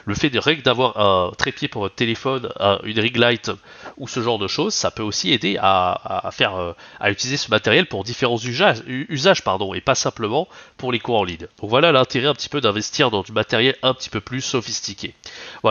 Le 0.05 0.15
fait 0.15 0.31
de 0.31 0.41
d'avoir 0.63 0.97
un 0.99 1.33
trépied 1.37 1.69
pour 1.69 1.83
votre 1.83 1.95
téléphone, 1.95 2.49
une 2.85 3.01
ring 3.01 3.17
light 3.17 3.51
ou 3.99 4.09
ce 4.09 4.23
genre 4.23 4.39
de 4.39 4.47
choses, 4.47 4.75
ça 4.75 4.91
peut 4.91 5.03
aussi 5.03 5.33
aider 5.33 5.59
à, 5.61 6.31
faire, 6.33 6.57
euh, 6.57 6.73
à 7.01 7.11
utiliser 7.11 7.37
ce 7.37 7.51
matériel 7.51 7.87
pour 7.87 8.05
différents 8.05 8.39
usages, 8.39 9.43
pardon, 9.43 9.75
et 9.75 9.81
pas 9.81 9.95
simplement 9.95 10.49
pour 10.77 10.93
les 10.93 11.01
cours 11.01 11.19
en 11.19 11.25
ligne. 11.25 11.47
Donc 11.61 11.71
voilà 11.71 11.93
l'intérêt 11.93 12.29
un 12.29 12.35
petit 12.35 12.49
peu 12.49 12.61
d'investir 12.61 13.11
dans 13.11 13.23
du 13.23 13.33
matériel 13.33 13.77
un 13.83 13.95
petit 13.95 14.11
peu 14.11 14.21
plus 14.21 14.41
sophistiqué. 14.41 15.15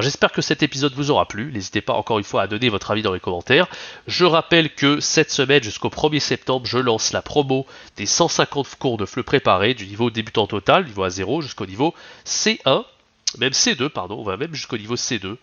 J'espère 0.01 0.31
que 0.31 0.41
cet 0.41 0.62
épisode 0.62 0.93
vous 0.93 1.09
aura 1.09 1.25
plu. 1.27 1.51
N'hésitez 1.51 1.81
pas 1.81 1.93
encore 1.93 2.17
une 2.19 2.25
fois 2.25 2.41
à 2.41 2.47
donner 2.47 2.69
votre 2.69 2.91
avis 2.91 3.01
dans 3.01 3.13
les 3.13 3.19
commentaires. 3.19 3.67
Je 4.07 4.25
rappelle 4.25 4.74
que 4.74 5.00
cette 5.00 5.31
semaine 5.31 5.63
jusqu'au 5.63 5.89
1er 5.89 6.19
septembre, 6.19 6.65
je 6.65 6.77
lance 6.77 7.13
la 7.13 7.21
promo 7.21 7.65
des 7.97 8.05
150 8.05 8.75
cours 8.75 8.97
de 8.97 9.05
FLE 9.05 9.23
préparés 9.23 9.73
du 9.73 9.87
niveau 9.87 10.09
débutant 10.09 10.47
total, 10.47 10.85
niveau 10.85 11.07
A0 11.07 11.41
jusqu'au 11.41 11.65
niveau 11.65 11.93
C1 12.25 12.85
même 13.37 13.51
C2, 13.51 13.89
pardon, 13.89 14.19
on 14.19 14.23
va 14.23 14.37
même 14.37 14.53
jusqu'au 14.53 14.77
niveau 14.77 14.95
C2, 14.95 15.35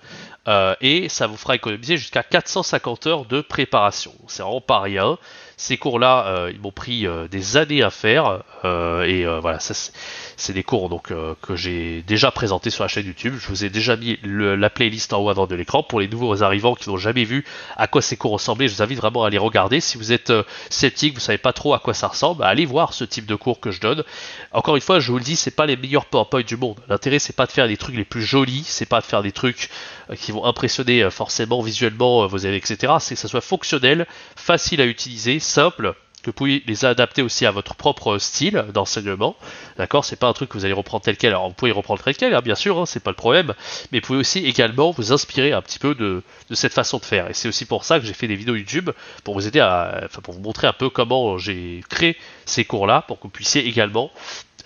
euh, 0.49 0.75
et 0.81 1.09
ça 1.09 1.27
vous 1.27 1.37
fera 1.37 1.55
économiser 1.55 1.97
jusqu'à 1.97 2.23
450 2.23 3.07
heures 3.07 3.25
de 3.25 3.41
préparation. 3.41 4.15
C'est 4.29 4.43
vraiment 4.43 4.61
pas 4.61 4.81
rien. 4.81 5.19
Ces 5.57 5.77
cours-là, 5.77 6.27
euh, 6.27 6.51
ils 6.53 6.61
m'ont 6.61 6.73
pris 6.73 7.07
euh, 7.07 7.29
des 7.29 7.57
années 7.57 7.83
à 7.83 7.91
faire, 7.91 8.43
et 8.65 9.25
voilà, 9.41 9.59
c'est 9.61 10.53
des 10.53 10.63
cours 10.63 10.89
donc 10.89 11.13
que 11.43 11.57
j'ai 11.57 12.03
déjà 12.03 12.31
présentés 12.31 12.71
sur 12.71 12.85
la 12.85 12.89
chaîne 12.89 13.07
YouTube. 13.07 13.35
Je 13.41 13.49
vous 13.49 13.65
ai 13.65 13.71
déjà 13.71 13.97
mis 13.97 14.19
la 14.23 14.71
playlist 14.71 15.13
en 15.13 15.21
haut 15.21 15.31
avant 15.31 15.47
de 15.47 15.55
l'écran 15.55 15.83
pour 15.83 16.01
les 16.01 16.07
nouveaux 16.07 16.43
arrivants 16.43 16.75
qui 16.75 16.89
n'ont 16.89 16.97
jamais 16.97 17.25
vu 17.25 17.45
à 17.77 17.89
quoi 17.89 18.03
ces 18.03 18.17
cours 18.17 18.33
ressemblaient. 18.33 18.69
Je 18.69 18.77
vous 18.77 18.83
invite 18.83 18.99
vraiment 18.99 19.25
à 19.25 19.31
les 19.31 19.39
regarder. 19.39 19.81
Si 19.81 19.99
vous 19.99 20.13
êtes 20.13 20.33
sceptique, 20.71 21.15
vous 21.15 21.21
savez 21.21 21.39
pas 21.39 21.53
trop 21.53 21.75
à 21.75 21.81
quoi 21.81 21.93
ça 21.93 22.09
ressemble, 22.09 22.45
allez 22.45 22.67
voir 22.67 22.95
ce 22.95 23.05
type 23.05 23.27
de 23.27 23.35
cours 23.35 23.59
que 23.59 23.73
je 23.73 23.81
donne. 23.81 24.05
Encore 24.53 24.77
une 24.77 24.83
fois, 24.83 25.01
je 25.01 25.11
vous 25.11 25.19
le 25.19 25.25
dis, 25.25 25.37
c'est 25.37 25.51
pas 25.51 25.67
les 25.67 25.77
meilleurs 25.77 26.07
PowerPoint 26.07 26.43
du 26.43 26.57
monde. 26.57 26.79
L'intérêt, 26.89 27.19
c'est 27.19 27.37
pas 27.37 27.47
de 27.47 27.53
faire 27.53 27.67
des 27.67 27.77
trucs 27.77 27.97
les 27.97 28.05
plus 28.05 28.23
jolis, 28.23 28.65
c'est 28.65 28.87
pas 28.87 29.01
de 29.01 29.07
faire 29.07 29.23
des 29.23 29.33
trucs 29.33 29.71
qui 30.17 30.31
vont 30.31 30.45
impressionner 30.45 31.11
forcément 31.11 31.63
visuellement 31.63 32.27
vos 32.27 32.39
élèves, 32.39 32.63
etc. 32.65 32.95
C'est 33.01 33.15
que 33.15 33.21
ça 33.21 33.29
soit 33.29 33.41
fonctionnel, 33.41 34.07
facile 34.37 34.81
à 34.81 34.87
utiliser, 34.87 35.39
simple, 35.43 35.95
que 36.23 36.27
vous 36.27 36.35
pouvez 36.35 36.63
les 36.67 36.85
adapter 36.85 37.21
aussi 37.21 37.47
à 37.47 37.51
votre 37.51 37.75
propre 37.75 38.19
style 38.19 38.65
d'enseignement. 38.73 39.37
D'accord? 39.77 40.05
C'est 40.05 40.17
pas 40.17 40.29
un 40.29 40.33
truc 40.33 40.51
que 40.51 40.59
vous 40.59 40.65
allez 40.65 40.75
reprendre 40.75 41.03
tel 41.03 41.17
quel. 41.17 41.31
Alors 41.31 41.49
vous 41.49 41.55
pouvez 41.55 41.73
reprendre 41.73 42.03
tel 42.03 42.17
quel, 42.17 42.35
hein, 42.35 42.41
bien 42.41 42.55
sûr, 42.55 42.79
hein, 42.79 42.87
c'est 42.87 43.03
pas 43.03 43.11
le 43.11 43.17
problème. 43.17 43.55
Mais 43.91 43.99
vous 43.99 44.07
pouvez 44.07 44.19
aussi 44.19 44.39
également 44.47 44.93
vous 44.93 45.13
inspirer 45.13 45.53
un 45.53 45.63
petit 45.63 45.79
peu 45.79 45.95
de, 45.95 46.23
cette 46.53 46.73
façon 46.73 46.99
de 46.99 47.05
faire. 47.05 47.29
Et 47.29 47.35
c'est 47.35 47.49
aussi 47.49 47.65
pour 47.65 47.85
ça 47.85 47.99
que 47.99 48.07
j'ai 48.07 48.15
fait 48.15 48.29
des 48.29 48.37
vidéos 48.37 48.55
YouTube 48.55 48.91
pour 49.25 49.35
vous 49.35 49.47
aider 49.47 49.61
à, 49.61 50.09
pour 50.23 50.35
vous 50.35 50.41
montrer 50.41 50.69
un 50.69 50.73
peu 50.73 50.89
comment 50.89 51.39
j'ai 51.39 51.83
créé 51.89 52.17
ces 52.47 52.65
cours-là, 52.65 53.03
pour 53.03 53.19
que 53.19 53.25
vous 53.25 53.31
puissiez 53.31 53.67
également 53.67 54.11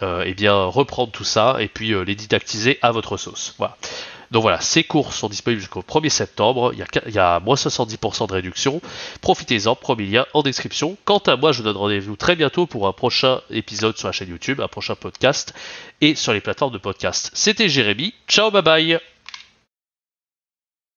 euh, 0.03 0.25
eh 0.27 0.35
bien 0.35 0.65
reprendre 0.65 1.11
tout 1.11 1.25
ça 1.25 1.57
et 1.59 1.69
puis 1.69 1.95
euh, 1.95 2.03
les 2.03 2.15
didactiser 2.15 2.79
à 2.83 2.93
votre 2.93 3.17
sauce. 3.17 3.55
Voilà. 3.57 3.77
Donc 4.31 4.43
voilà, 4.43 4.61
ces 4.61 4.85
cours 4.85 5.13
sont 5.13 5.29
disponibles 5.29 5.61
jusqu'au 5.61 5.83
1er 5.83 6.09
septembre. 6.09 6.73
Il 6.75 7.15
y, 7.15 7.19
a, 7.19 7.41
moins 7.41 7.55
70% 7.55 8.29
de 8.29 8.33
réduction. 8.33 8.81
Profitez-en, 9.21 9.75
premier 9.77 10.07
lien 10.07 10.27
en 10.35 10.43
description. 10.43 10.97
Quant 11.05 11.19
à 11.19 11.37
moi, 11.37 11.53
je 11.53 11.59
vous 11.59 11.65
donne 11.65 11.77
rendez-vous 11.77 12.17
très 12.17 12.37
bientôt 12.37 12.67
pour 12.67 12.87
un 12.87 12.93
prochain 12.93 13.41
épisode 13.51 13.97
sur 13.97 14.09
la 14.09 14.13
chaîne 14.13 14.31
YouTube, 14.31 14.61
un 14.61 14.69
prochain 14.69 14.95
podcast 14.95 15.55
et 16.01 16.15
sur 16.15 16.33
les 16.33 16.41
plateformes 16.41 16.73
de 16.73 16.79
podcast. 16.79 17.31
C'était 17.35 17.69
Jérémy. 17.69 18.15
Ciao, 18.29 18.51
bye 18.51 18.63
bye 18.63 19.16